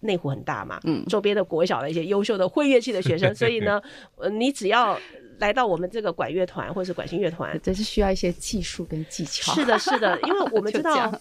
[0.00, 3.80] 内湖很大嘛，嗯，周边的国小的一些优秀的会乐器的学生，所以呢，
[4.16, 4.98] 呃，你只要
[5.38, 9.52] 来到我们这个管乐团或者是管弦乐团，这是需要一些技术跟技巧。
[9.54, 11.12] 是的，是的， 因为我们知道，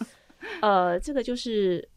[0.61, 1.87] 呃，这个就是。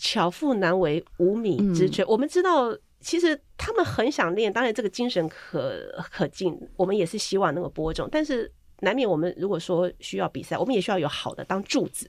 [0.00, 2.04] 巧妇难为无米之炊。
[2.04, 8.08] 嗯、我们知道，其实他们很想练，当然这个精神可可敬，我们也是希望能够播种。
[8.08, 8.48] 但是
[8.78, 12.08] 难免我们如果说需要比赛，我们也需要有好的当柱子，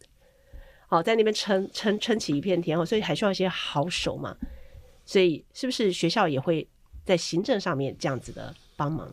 [0.89, 2.85] 好在那边撑撑撑起一片天哦。
[2.85, 4.35] 所以还需要一些好手嘛。
[5.05, 6.67] 所以是不是学校也会
[7.05, 9.09] 在行政上面这样子的帮忙？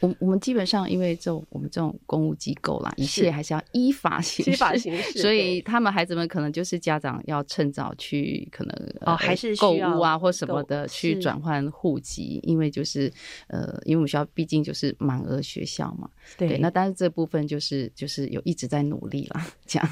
[0.00, 4.50] 我我们基本上，因为这种我们这种公务机构啦，一切还是要依法行事。
[4.50, 13.10] 依法行事，所以他们孩子们可能就是家长要趁早去，可能哦还是购物啊或什么的去转换户籍，因为就是
[13.46, 16.10] 呃，因为我们学校毕竟就是满额学校嘛。
[16.36, 19.88] 对，对，那但是这部分就是就是有一直在努力啦，这样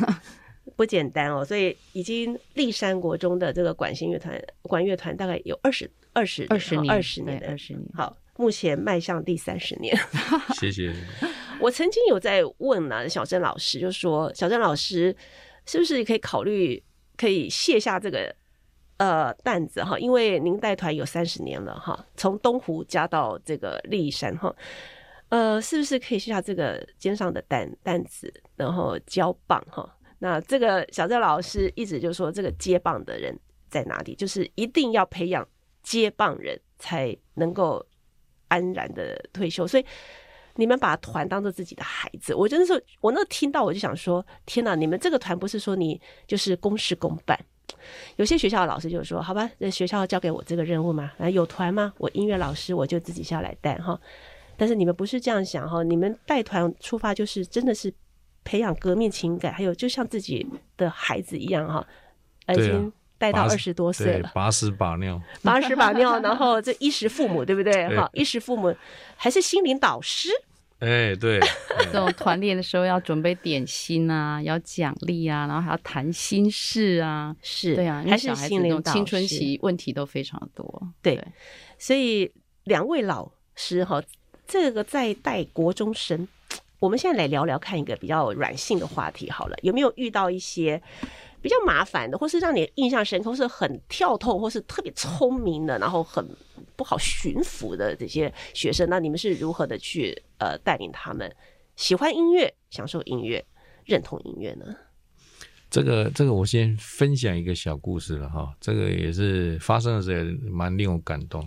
[0.77, 1.45] 不简单哦。
[1.45, 8.17] 所以已经立山国中的这个管弦乐团管乐团大概有二十二十二十年二十年二十年好。
[8.37, 9.97] 目前迈向第三十年，
[10.59, 10.93] 谢谢。
[11.61, 15.15] 我曾经有在问呢、啊，小郑老师就说：“小郑老师，
[15.67, 16.83] 是不是可以考虑
[17.17, 18.35] 可以卸下这个
[18.97, 19.97] 呃担子哈？
[20.01, 24.53] 因为您带团有三十年了哈，从东湖加到这个立山哈，
[25.29, 29.89] 呃，是不是可以卸下这个肩上的担担子，然后交棒哈？
[30.25, 34.15] 那这个小郑老师一直就说，这个接棒的人在哪里？
[34.15, 35.47] 就是一定要培养
[35.83, 37.85] 接棒人才能够。”
[38.49, 39.85] 安然的退休，所以
[40.55, 42.33] 你们把团当做自己的孩子。
[42.35, 44.77] 我真的是，我那听到我就想说，天哪！
[44.77, 47.37] 你们这个团不是说你就是公事公办？
[48.15, 51.93] 有些学校的老师就说，好吧，那学校交给我这个任务嘛，啊，有团吗？
[51.99, 53.99] 我音乐老师我就自己下来带哈。
[54.57, 57.93] 但是你们不是这样想哈，你们带团出发就是真的是
[58.45, 61.87] 培养革命情感，还有就像自己的孩子一样哈，
[62.53, 62.93] 已经。
[63.17, 67.89] 带到二十多岁了，把屎把尿，把屎把尿，然后这衣食父母，对不对？
[67.97, 68.75] 哈，衣食父母
[69.17, 70.29] 还是心灵导师。
[70.81, 71.41] 哎，对，
[71.91, 78.93] 这种团练的时候要准备点心啊，要奖励啊，然后还要谈心事啊，是对啊，还是心灵导。
[78.93, 81.25] 青春期问题都非常多，对，
[81.79, 82.31] 所以
[82.65, 84.03] 两位老师哈，
[84.47, 86.29] 这个在带国中生，
[86.85, 90.81] 我们现在来聊聊看一个比较软性的话题好了，有没有遇到一些？
[91.41, 96.27] 比较麻烦的，或是让你印象深刻，是很跳脱，或是特别聪明的，然后很
[96.75, 101.31] 不好驯服的这些学生，那你们是如何的去呃带领他们
[101.77, 103.45] 喜欢音乐、享受音乐、
[103.85, 104.75] 认同音乐呢？
[105.75, 108.55] 这个这个，我先分享一个小故事了哈。
[108.61, 111.45] 这个也是发生的时候也蛮令我感动。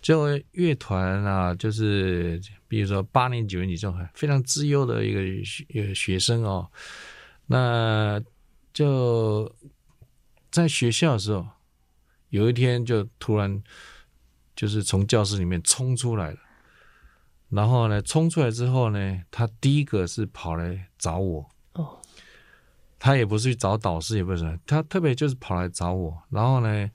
[0.00, 6.68] 就乐团啊，就是比如说八年九年级这种非常资优的一个学学生哦，
[7.46, 8.20] 那。
[8.70, 9.52] 就
[10.52, 11.44] 在学校的时候，
[12.28, 13.60] 有一天就突然
[14.54, 16.38] 就是从教室里面冲出来了，
[17.48, 21.50] 然后呢，冲出来之后呢，他第一个是跑来找我。
[22.98, 26.90] 哦，他也不是去找导师，也不是，他特别就是跑来找我，然后呢，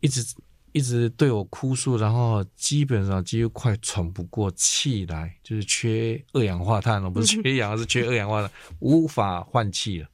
[0.00, 0.34] 一直
[0.72, 10.08] 一直对我哭诉，然后基本上几乎快喘不过气来，就是缺二氧化碳了，不是缺氧，是缺二氧化碳，无法换气了。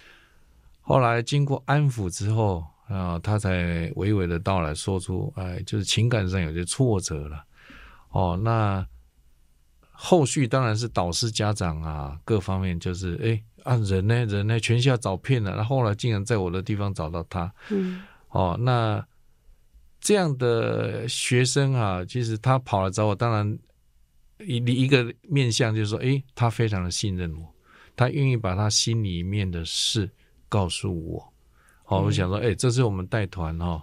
[0.80, 7.44] 后来经过安抚之后啊，他才娓娓的道来说出，哎，就是情感上有些挫折了。
[8.10, 8.86] 哦，那
[9.90, 17.52] 后续当然是导师、家长啊，各方面就是，哎，啊人呢，人呢，全校找遍了，然后后来竟然在我的地方找到他。
[17.70, 18.02] 嗯。
[18.28, 19.04] 哦，那
[20.00, 23.58] 这样的学生啊，其实他跑来找我，当然
[24.38, 27.52] 一一个面向就是说，哎，他非常的信任我，
[27.96, 30.08] 他愿意把他心里面的事。
[30.46, 31.32] 告诉我，
[31.82, 33.82] 好，我想说，哎，这是我们带团哈。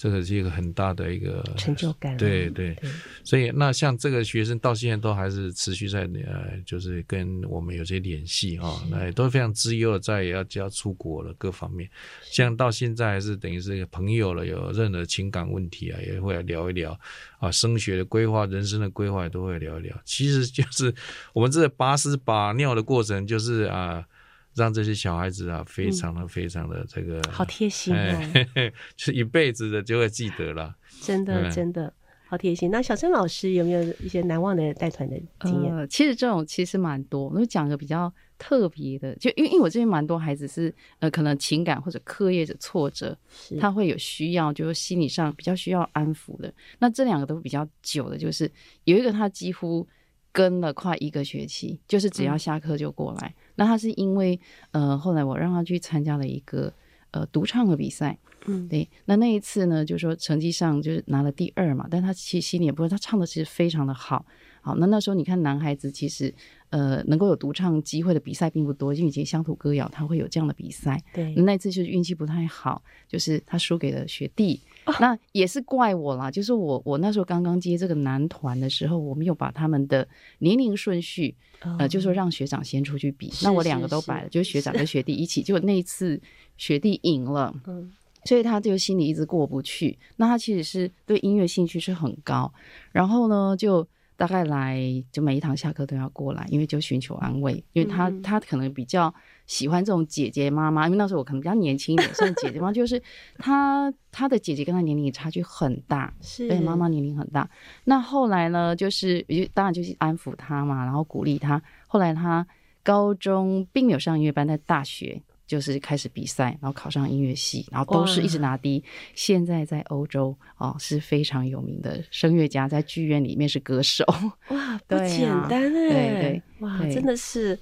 [0.00, 2.88] 这个是一个很大的一个成就感，对对，对，
[3.24, 11.90] 所以那像这个学生到现在都还是持续在呃，就是跟我们有些联系哈，那也都非常资优，在也要就要出国了，各方面，
[12.30, 16.96] 像到现在还是等于是朋友了，有任何情感问题啊，也会来聊一聊
[17.40, 20.00] 啊，升学的规划、人生的规划也都会聊一聊。
[20.04, 20.94] 其实就是
[21.32, 24.06] 我们这个把屎把尿的过程，就是啊。
[24.54, 28.32] 让这些小孩子啊，非常的、非常的这个、嗯、好贴心哦，
[28.96, 30.74] 是一辈子的就会记得了。
[31.00, 31.92] 真的，真的
[32.26, 32.70] 好贴心。
[32.70, 35.74] 那小禛老师有没有一些难忘的带团的经验？
[35.74, 37.28] 呃，其实这种其实蛮多。
[37.28, 43.16] 我就讲个比较特别的，就因为因为我这边蛮多孩子是呃，可能情感或者课业的挫折，
[43.60, 46.52] 他会有需要，就是心理上比较需要安抚的。
[46.80, 48.50] 那这两个都比较久的，就是
[48.84, 49.86] 有一个他几乎。
[50.30, 53.34] 跟了快一个学期，就是只要下课就过来。
[53.38, 54.38] 嗯、那他是因为，
[54.70, 56.72] 呃，后来我让他去参加了一个
[57.10, 58.88] 呃独唱的比赛，嗯，对。
[59.06, 64.24] 那那一次呢，就是说成绩上就是拿了第二嘛，但他其实心里也不会，他唱的其实非常的好。
[64.60, 66.32] 好，那那时候你看男孩子其实
[66.70, 71.02] 呃能够有独唱机会的比赛并不多，因为以前乡土歌谣他会有这样的比赛。
[71.12, 74.60] 对，那一次就是运气不太好，就是他输给了学弟。
[75.00, 80.06] 那也是怪我啦，就是我我那时候刚刚接这个男团的时候，我没有把他们的
[80.38, 86.20] 年龄顺序，哦、呃，就说让学长先出去比，那我两个都摆了，就是学长跟学弟一起，就那一次
[86.56, 87.92] 学弟赢了，嗯，
[88.24, 89.98] 所以他就心里一直过不去。
[90.16, 92.52] 那他其实是对音乐兴趣是很高，
[92.92, 93.86] 然后呢就。
[94.18, 94.82] 大概来
[95.12, 99.14] 就每一堂下课都要过来，因为就寻求安慰，因为他他可能比较
[99.48, 103.02] 喜欢这种姐姐妈妈，因为那时候我可能比较年轻一点，算姐姐妈，就是
[103.38, 107.50] 她她的姐姐跟她年龄差距很大，是，对，妈妈年龄很大。
[107.82, 111.60] 那后来呢，就是当然就是安抚她嘛，然后鼓励她。
[111.88, 112.46] 后来她
[112.84, 115.20] 高中并没有上音乐班，在大学。
[115.48, 118.84] 就是开始比赛，然后考上音乐系，然后都是一直拿第一。
[119.14, 124.04] 现在在欧洲哦是非常有名的声乐家，在剧院里面是歌手。
[124.50, 125.88] 哇，不 简单哎！
[125.88, 125.90] 对
[126.20, 127.58] 对，哇，真的是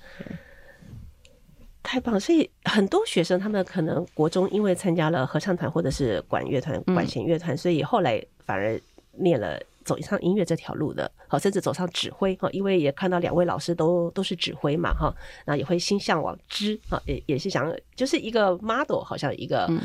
[1.86, 2.20] 太棒了。
[2.20, 8.78] 所以很多学生他们可能国中因为参加了合唱团或者是管乐团、管弦乐团，嗯，所以后来反而
[9.12, 9.60] 念了。
[9.86, 15.14] 走上音乐这条路的，好，甚至走上指挥，哈，因为也看到两位老师都都是指挥嘛，哈，
[15.46, 19.80] 那也会心向往之，啊，也也是想，就是一个 model，好像一个，嗯、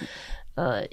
[0.56, 0.84] 呃，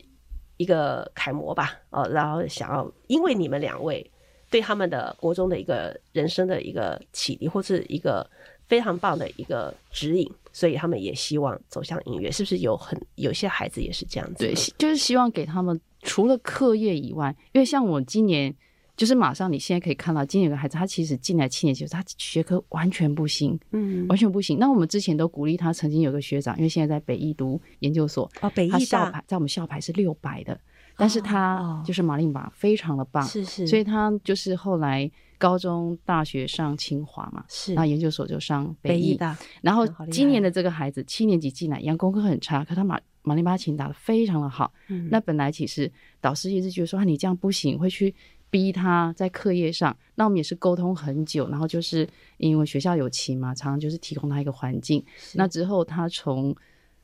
[0.58, 4.10] 一个楷模吧，哦，然后想要，因为你们两位
[4.50, 8.28] 对他们的国中的一个人生的一个启迪，或是一个
[8.68, 14.44] 非常棒的一个指引，所以他们也希望走向音乐，是不是有很有些孩子也是这样子？
[14.44, 18.54] 对，就是希望给他们除了课业以外，因为像我今年。
[18.98, 24.58] 就是马上，你现在可以看到，今年有个孩子，他其实进来七年级，他学科完全不行，嗯，完全不行。
[24.58, 30.60] 那我们之前都鼓励他，曾经有个学长，因为现在在北艺读研究所，哦，北艺他校牌在我们校牌是六百的，
[30.96, 35.08] 但是他就是马林巴非常的棒，是是，所以他就是后来
[35.38, 39.36] 高中、大学上清华嘛，是，那研究所就上北艺大。
[39.62, 44.72] 然后今年的这个孩子七年级进来，一样功课很差，可他马马林巴琴打得非常的好。
[44.88, 48.14] 嗯，那本来其实导师一直觉得说，啊，你这样不行，会去。
[48.50, 52.08] 逼他在课业上，那我们也是沟通很久，然后就是
[52.38, 55.04] 因为学校有琴嘛，常常就是提供他一个环境。
[55.34, 56.56] 那之后他从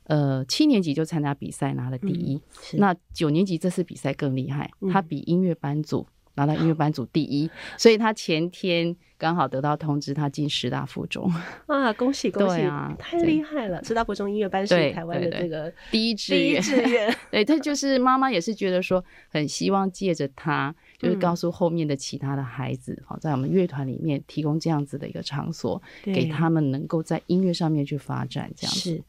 [0.05, 2.37] 呃七年级就参加比赛拿了第一，
[2.72, 11.32] 嗯、那九年级这次比赛更厉害，嗯、他比音乐班组拿到音乐班组第一，嗯、所以他前天刚好得到通知，他进师大附中
[11.66, 13.82] 啊，恭喜恭喜啊，太厉害了！
[13.85, 20.74] 师大附中音乐班是台湾的这个第一志愿，第一志愿， 对，他就是妈妈也是觉得说很希望借着他。
[20.97, 28.51] 就是告诉后面的其他的孩子，好，在我们乐团里面提供这样子的一个场所，给他们能够在音乐上面去发展。
[28.57, 29.03] 这样子是，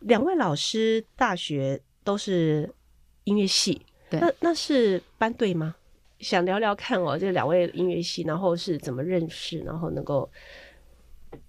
[0.00, 2.68] 两位老师大学都是
[3.22, 3.80] 音乐系，
[4.10, 5.76] 对，那那是班队吗？
[6.20, 10.30] 想聊聊看哦，这两位音乐系，然后是怎么认识，然后能够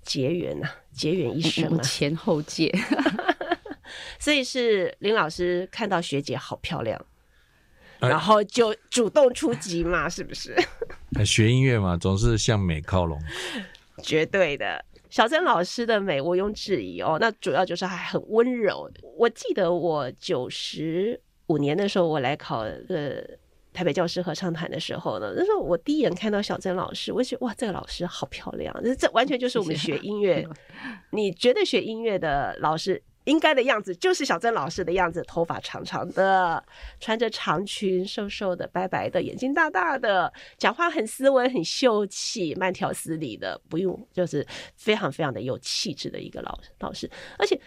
[0.02, 2.74] 结缘呐，结缘一生啊， 前后届，
[4.20, 7.06] 所以是林老师看到学姐好漂亮。
[8.00, 10.56] 然后就主动出击嘛，是不是？
[11.24, 13.22] 学音乐嘛，总是向美靠拢。
[14.02, 17.20] 绝对的，小曾老师的美毋庸置疑哦。
[17.22, 18.90] 那主要就是还很温柔。
[19.16, 23.22] 我记得我九十五年的时候，我来考呃
[23.74, 28.76] 台北教师合唱团的时候呢，那时候我第一眼看到小曾老师，我就觉得哇，这个老师好漂亮。
[28.84, 30.48] 这这完全就是我们学音乐，
[31.12, 33.02] 你觉得学音乐的老师。
[33.26, 36.62] 应该的样子就是小曾老师的样子，头发长长的，
[37.00, 44.46] 穿着长裙，瘦瘦的，白白的，眼睛大大的，讲话很斯文，很秀气，慢条斯理的，不用就是
[44.76, 47.08] 非常非常的有气质的一个老老师。
[47.38, 47.62] 而且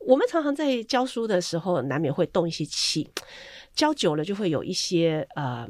[0.00, 3.10] 我们常常在教书的时候，难免会动一些气，
[3.78, 5.64] 教久了就会有一些呃，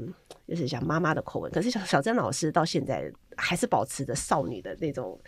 [0.49, 1.53] 就是像妈妈的口吻。
[1.53, 5.21] 可是小小珍老师到现在还是保持着少女的那种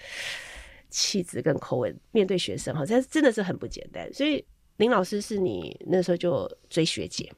[0.89, 4.11] 气质跟口吻，面对学生哈，这真的是很不简单。
[4.15, 4.43] 所以
[4.79, 7.31] 林老师是你那时候就追学姐？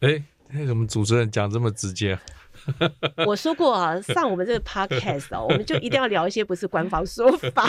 [0.00, 2.18] 哎、欸，为什么主持人讲这么直接？
[3.26, 7.68] 我说过啊，上我们这个 podcast 哦，我们就一定要聊一些不是官方说法，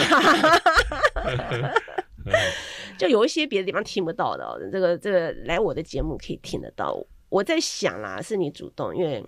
[2.98, 6.96] 就有一些别的地方听不到的，这个这个来我的节目可以听得到。
[7.28, 9.24] 我在想啦，是你主动，因为。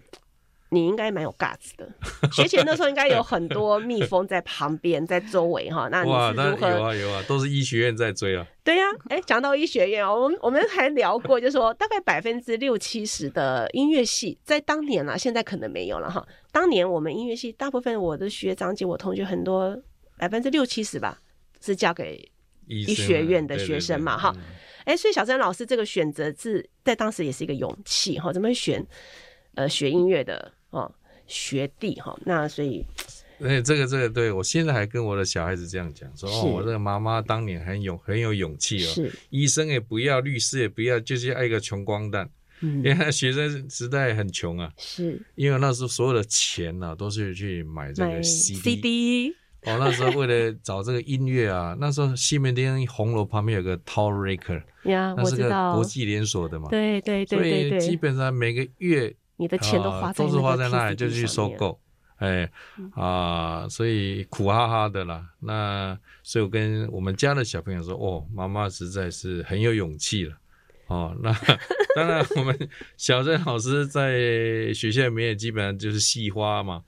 [0.70, 1.88] 你应该蛮有 guts 的，
[2.32, 5.88] 学姐那时候应该有很多蜜蜂在旁边，在周围哈。
[5.92, 6.68] 那你是如何？
[6.68, 8.44] 有啊有啊，都是医学院在追啊。
[8.64, 16.26] 对呀、啊，哎、欸，讲到医学院哦，我们我们还聊过，就是说大概百分之六七十的音乐系在当年啊，现在可能没有了哈。
[16.50, 19.80] 当年我们音乐系大部分我的学长姐、我同学很多
[20.18, 21.16] 百分之六七十吧，
[21.60, 22.28] 是嫁给
[22.66, 24.34] 医学院的学生嘛哈。
[24.84, 28.86] 哎、欸，所以小珍老师这个选择是在当时也是一个勇气哈，怎么会选
[29.54, 30.52] 呃学音乐的？
[30.70, 30.92] 哦，
[31.26, 32.84] 学弟哈，那所以，
[33.40, 42.28] 哎，这个这个，对我现在还跟我的小孩子这样讲，说哦，我这个妈妈当年很勇很有勇气哦，是医生也不要，律师也不要，就是要一个穷光蛋，
[42.60, 49.36] 嗯，因为学生时代很穷啊，是因为那时候所有的钱呢、啊、都是去买这个 CD，, CD
[49.66, 59.14] 哦，那时候为了找这个音乐啊， 那时候西门町红楼旁边有个 Tower Records 呀，那是个国际连锁的嘛，对对对对对，所以基本上每个月。
[59.38, 61.78] 你的钱都花在、啊、都是花在那里，就去收购，
[62.16, 62.50] 哎
[62.94, 65.26] 啊，所以苦哈哈的啦。
[65.40, 70.34] 那所以我跟我们家的小朋友说，哦，妈妈实在是很有勇气了。
[70.86, 71.30] 哦，那
[71.94, 72.56] 当然，我们
[72.96, 76.82] 小珍老师在学校里面也基本上就是系花嘛。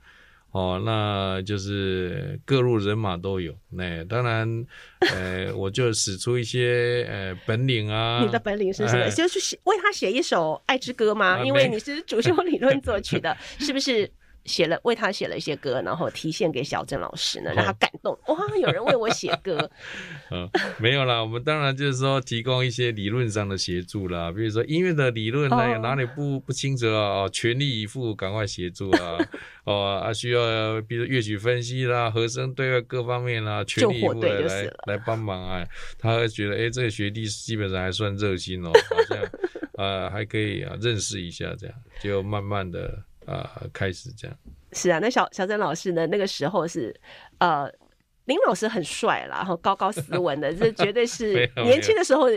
[0.51, 3.55] 哦，那就是各路人马都有。
[3.69, 4.65] 那当然，
[5.13, 8.21] 呃， 我就使出一些呃本领啊。
[8.23, 9.03] 你的本领是什么？
[9.03, 11.37] 呃、就是写为他写一首《爱之歌》吗？
[11.37, 14.09] 呃、因为你是主修理论作曲的， 是不是？
[14.45, 18.17] 写了为他写了一些歌，然后提献给小郑老师呢，让他感动。
[18.27, 19.69] 哇，有人为我写歌。
[20.31, 29.17] 嗯，没有啦，我们当然就是说提供一些理论上的协助啦，比如说音乐的理论呢，哪里不不清楚啊，全力以赴，赶快协助啊。
[29.65, 35.63] 哦啊，需要比如乐曲分析啦、和声对外各方面啦，全力以赴的来来帮忙啊。
[35.99, 39.29] 他会觉得，哎，这个学弟基本上还算热心哦，好像
[39.77, 43.03] 呃 还可以啊，认识一下这样，就慢慢的。
[43.25, 44.37] 啊、呃，开始这样
[44.71, 44.99] 是啊。
[44.99, 46.07] 那小小曾老师呢？
[46.07, 46.93] 那个时候是
[47.39, 47.71] 呃，
[48.25, 52.27] 林老师很帅啦，然后高高斯文的，这 绝对是年轻的时候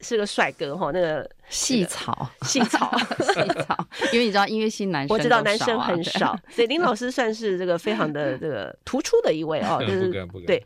[0.00, 0.90] 是个帅哥哈。
[0.92, 2.90] 那个细草，细草，
[3.20, 10.10] 细草，因为你知道音乐系男生、啊，我知道男生很少，所以林老师算是这个非常的这个突出的一位哦，就是
[10.46, 10.64] 对，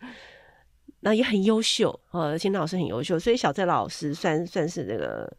[1.01, 2.27] 那也很优秀哦。
[2.31, 5.31] 而且林老师很优秀，所以小曾老师算算是这个，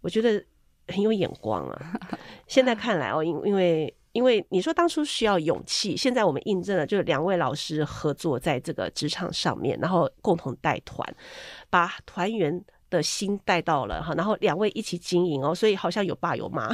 [0.00, 0.44] 我觉得。
[0.88, 1.92] 很有眼光啊！
[2.46, 11.06] 现在看来哦，因因为因为你说当初需要勇气，现在我们印证了，就是两位老师合作在这个职场上面，然后共同带团，
[11.68, 16.68] 把团员的心带到了哈，然后两位一起经营哦，所以好像有爸有妈，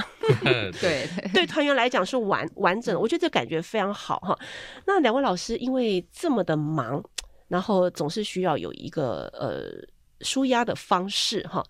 [0.80, 4.38] 对 对，团员来讲是完完整，我觉得这感觉非常好哈。
[4.86, 7.02] 那两位老师因为这么的忙，
[7.48, 9.72] 然后总是需要有一个呃
[10.20, 11.64] 舒压的方式哈。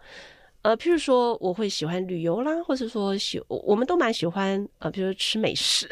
[0.63, 5.89] 呃，譬如说，我会喜欢旅游啦，或者说喜，我们都蛮喜欢呃，比如说吃美食。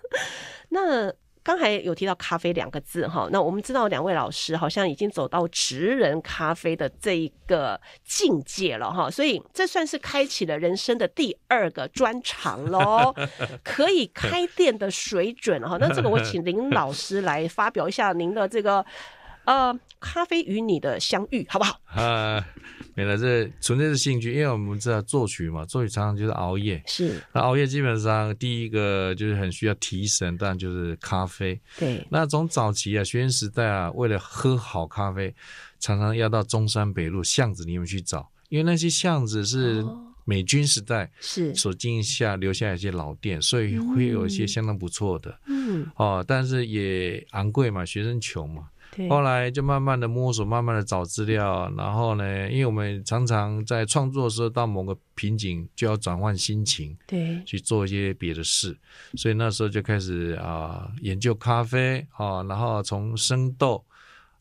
[0.70, 13.14] 那刚才有提到咖啡两个字哈，那我们知道两位老师好像已经走到职人咖啡的这一个境界了哈，所以这算是开启了人生的第二个专长喽，
[13.62, 15.78] 可以开店的水准哈。
[15.78, 18.84] 那这个我请林老师来发表一下您的这个
[19.48, 21.80] 呃，咖啡与你的相遇，好不好？
[21.86, 22.46] 啊。
[22.94, 26.82] 没了，这纯粹是兴趣，因为我们知道作曲嘛，作曲常常就是熬夜。
[26.84, 31.58] 是，那熬夜基本上第一个就是很需要提神，当然就是咖啡。
[31.78, 35.32] 对，那从早期啊，学生时代啊，为了喝好咖啡，
[35.78, 39.86] 常常要到中山北路巷子里面去找，因为那些巷子是
[40.24, 45.38] 美军时代是所经营下留下一些老店，所以会有一些相当不错的。
[45.46, 48.66] 嗯，哦，但是也昂贵嘛，学生穷嘛。
[49.08, 58.76] 后来就慢慢的摸索，慢慢的找资料，然后呢，因为我们常常在创作的时候到某个瓶颈，就要转换心情，对，去做一些别的事，
[59.16, 63.84] 所以那时候就开始啊、呃、研究咖啡啊，然后从生豆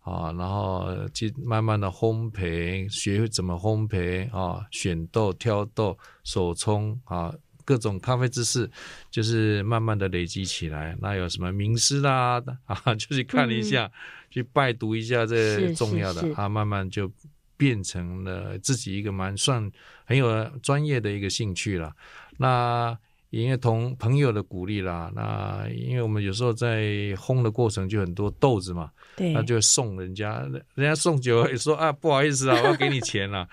[0.01, 7.33] 啊，然后去慢慢的烘焙，学怎么烘焙啊，选豆、挑豆、手冲啊。
[7.67, 8.69] 各种咖啡知识，
[9.11, 10.95] 就是慢慢的累积起来。
[11.01, 13.91] 那有什么名师啦 啊，就去看一下，嗯、
[14.29, 17.11] 去拜读一下这重要的啊，慢慢就
[17.57, 19.69] 变成了自己一个蛮算
[20.05, 21.93] 很有专业的一个兴趣了。
[22.37, 22.97] 那
[23.31, 26.85] 因为同朋友的鼓励啦，那因为我们有时候在
[27.17, 30.39] 烘的过程就很多豆子嘛，对，那就送人家，
[30.75, 33.45] 人家送酒也说啊，不好意思啊，我要给你钱了。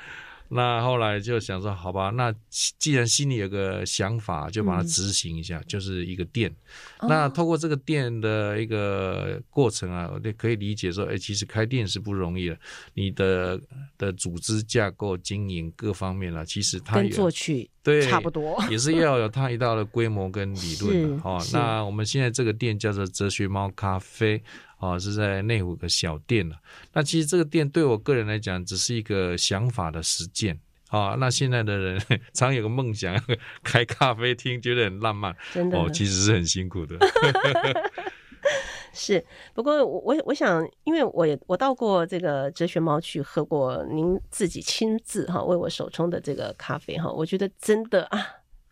[0.48, 2.32] 那后来就想说，好吧，那
[2.78, 6.54] 既然心里有个想法，就把它执行一下，嗯、就是一个店。
[7.00, 12.58] 哦、那透过这个店的一个过程啊，我就可以理解说，哎，其实开店是不容易的，
[12.92, 13.60] 你的
[13.98, 21.22] 的组织架构、经营各方面啊，其实它也跟作曲对差不多， 也是要有它一道的规模跟理论的。
[21.22, 24.42] 好、哦，那我们现在这个店叫做哲学猫咖啡。
[24.84, 26.56] 哦，是在内湖个小店了。
[26.92, 30.60] 那其实这个店对我个人来讲，只是一个想法的实践。
[30.88, 32.00] 啊，那现在的人
[32.34, 33.18] 常有个梦想，
[33.64, 35.34] 开咖啡厅，觉得很浪漫。
[35.52, 36.96] 真的，哦，其实是很辛苦的。
[38.92, 39.24] 是，
[39.54, 48.24] 不过我我我想，因为我也我到过这个哲学猫去喝过您自己亲自哈为我手冲的这个咖啡哈，我觉得真的啊，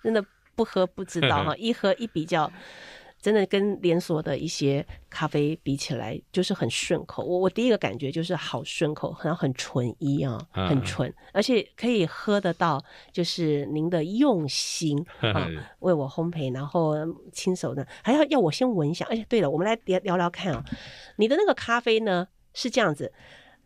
[0.02, 2.52] 真的不喝不知道哈，一喝一比较。
[3.22, 7.24] 真的跟连锁的一些咖啡比起来，就是很顺口。
[7.24, 15.48] 我我第一个感觉就是好顺口，然后很纯一啊，很纯，而且可以喝得到，就是您的用心啊，
[15.78, 16.96] 为我烘焙，然后
[17.32, 19.06] 亲手的，还要要我先闻一下。
[19.08, 20.64] 而且对了，我们来聊聊聊看啊，
[21.16, 23.12] 你的那个咖啡呢是这样子，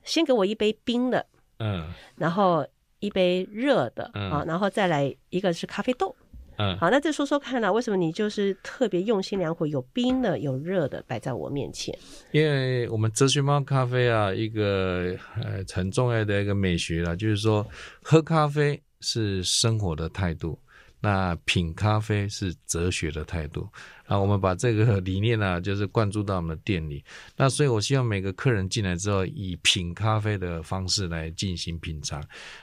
[0.03, 1.25] 先给我一杯冰的，
[1.61, 2.67] 嗯，然后
[2.99, 6.15] 一杯热的啊，然后再来一个是咖啡豆。
[6.59, 7.73] 嗯，好，那再说说看呢、啊？
[7.73, 11.97] 为什么你就是特别用心良苦，有冰的，有热的摆在我面前？
[12.33, 17.67] 因为我们哲学猫咖啡啊，一个呃很重要的一个美学啦，就是说
[18.03, 20.59] 喝咖啡是生活的态度。
[20.99, 23.69] 那品咖啡是哲学的态度
[24.07, 27.05] 啊，我们把这个理念呢、啊，就是灌注到我们的店里。
[27.37, 32.23] 那所以，我希望每个客人进来之后，以品咖啡的方式来进行品尝。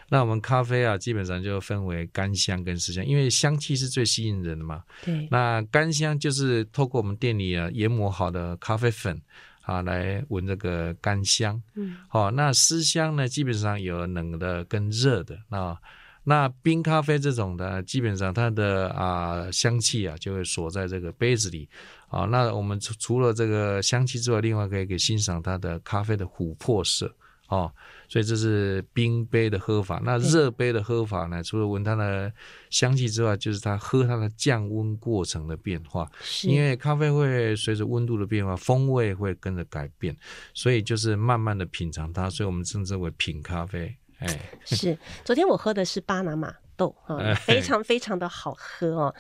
[0.10, 4.84] 那我们咖啡啊，基本上就分为干香跟湿香，因为香气是最吸引人的嘛。
[5.06, 5.28] 对。
[5.30, 9.22] 那干香就是透过我们店里啊研磨好的咖啡粉
[9.62, 11.62] 啊来闻这个干香。
[11.76, 11.98] 嗯。
[12.10, 15.78] 好，那湿香呢，基本上有冷的跟热的那。
[16.26, 21.68] 那冰咖啡这种的，基本上它的啊香气啊就会锁在这个杯子里
[22.08, 22.26] 啊。
[22.26, 27.14] 那我们除除了这个香气之外，另外可以给欣赏它的咖啡的琥珀色
[27.48, 27.72] 哦。
[28.08, 30.00] 所以这是冰杯的喝法。
[30.06, 31.42] 那热杯的喝法呢？
[31.42, 32.32] 除了闻它的
[32.70, 36.08] 香气之外，就是它喝它的降温过程的变化。
[36.44, 40.16] 因为咖啡会随着温度的变化，风味会跟着改变，
[40.54, 42.30] 所以就是慢慢的品尝它。
[42.30, 43.96] 所以我们称之为品咖啡。
[44.24, 49.16] 哎，是，昨天我喝的是巴拿马豆啊，非常非常的好喝哦。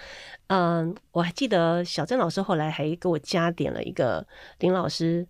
[0.47, 4.25] 嗯，我还记得小郑老师后来还给我加点了一个
[4.59, 5.27] 林老师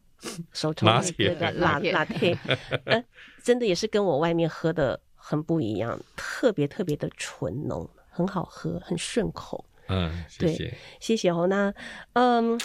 [0.52, 2.38] 手冲的这个拉拉铁，
[2.86, 3.04] 呃，
[3.44, 9.66] 真的也是跟我外面喝的很不一样，特别特别的醇浓，很好喝，很顺口。
[9.88, 11.48] 嗯，谢谢对，谢谢哦。
[11.48, 11.74] 那
[12.14, 12.60] 嗯，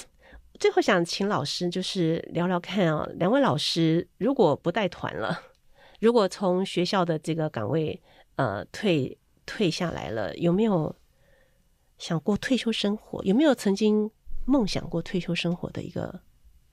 [0.60, 5.42] 最后想请老师就是聊聊看啊，两位老师如果不带团了。
[5.98, 8.00] 如果从学校的这个岗位，
[8.36, 10.94] 呃，退退下来了，有没有
[11.98, 13.22] 想过退休生活？
[13.24, 14.10] 有没有曾经
[14.44, 16.20] 梦想过退休生活的一个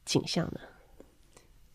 [0.05, 0.59] 景象呢？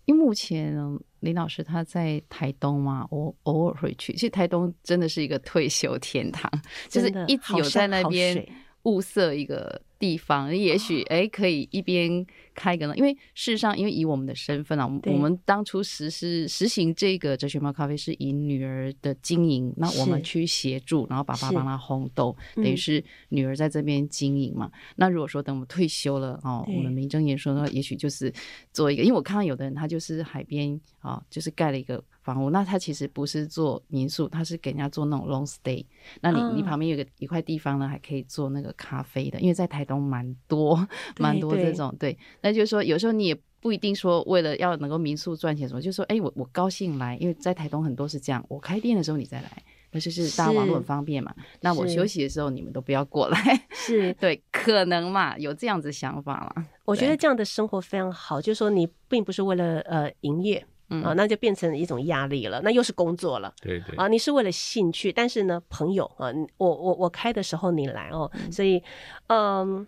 [0.05, 0.75] 因为目前
[1.21, 4.13] 林老师他在台东嘛，我偶尔会去。
[4.13, 6.51] 其实台东真的是一个退休天堂，
[6.89, 8.47] 就是一直有在那边
[8.85, 9.81] 物色一个。
[10.01, 12.27] 地方也许哎，可以一边
[12.61, 24.71] 开个呢，因为事实上，因为以我们的身份啊，我们当初实施实行这个哲学猫咖啡是以女儿的经营，那我们去协助，然后爸爸帮他烘豆，等于是女儿在这边经营嘛。
[24.97, 28.31] 那如果说等我们退休了哦，我们名正言顺的话，也许就是
[28.75, 32.05] 做一个，因为我看到有的人他就是海边啊，就是盖了一个。
[32.23, 35.83] 房屋，那他其实不是做民宿，他是给人家做那种 long stay。
[36.21, 40.87] 那你、嗯、你旁边有个一块地方呢，还可以做那个咖啡的，因为在台东蛮多
[41.19, 42.50] 蛮多这种对，对。
[42.51, 51.33] 那就是说，有时候你也不一定说为了要能够民宿赚钱什么，就是说，哎，我我高兴来，因为在台东很多是这样，我开店的时候你再来，那就是大家网络很方便嘛。
[51.61, 53.39] 那我休息的时候你们都不要过来，
[53.71, 56.67] 是 对，可能嘛，有这样子想法嘛。
[56.85, 60.67] 我觉得这样的生活非常好，就是说你并不是为了呃营业。
[60.93, 63.55] 嗯啊，那就变成一种压力了，那又是工作了。
[63.63, 63.95] 对对。
[63.95, 68.83] 啊，你是为了兴趣，但是呢，朋友啊，我我我开的时候你来哦，嗯、所以
[69.29, 69.87] 嗯，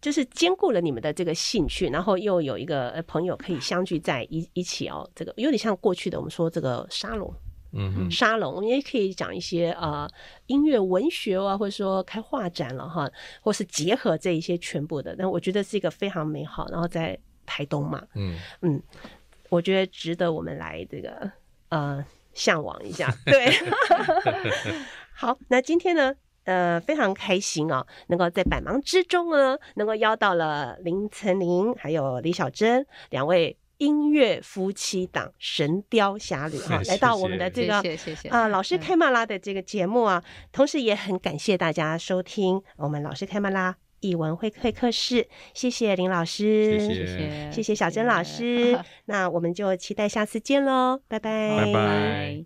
[0.00, 7.32] 就是兼顾了你们的这个兴趣，然后又有一个朋友可以相聚在一一起哦，这个有点像过去的我们说这个沙龙，
[7.72, 10.08] 嗯哼，沙龙，我们也可以讲一些呃
[10.46, 16.68] 音乐文学啊，或者说开画展了哈，或是结合这一些全部的，那我觉得是一个非常美好。
[16.70, 18.82] 然后在台东嘛，嗯嗯。
[19.50, 21.32] 我觉得值得我们来这个
[21.70, 23.10] 呃向往一下。
[23.24, 23.50] 对，
[25.16, 26.14] 好，那今天呢，
[26.48, 33.56] 呃，非常开心啊、哦，能够在百忙之中呢，能够邀到了林岑宁还有李小珍两位。
[33.78, 38.28] 音乐夫妻档《神雕侠侣》哈，来到我们的这个谢谢谢谢。
[38.28, 40.20] 啊，老师开麦拉的这个节目啊，
[40.50, 47.52] 同时也很感谢大家收听我们老师开麦拉艺文会会客室，谢谢林老师，谢谢。
[47.52, 52.42] 谢谢小珍老师，那我们就期待下次见喽，拜拜，拜拜。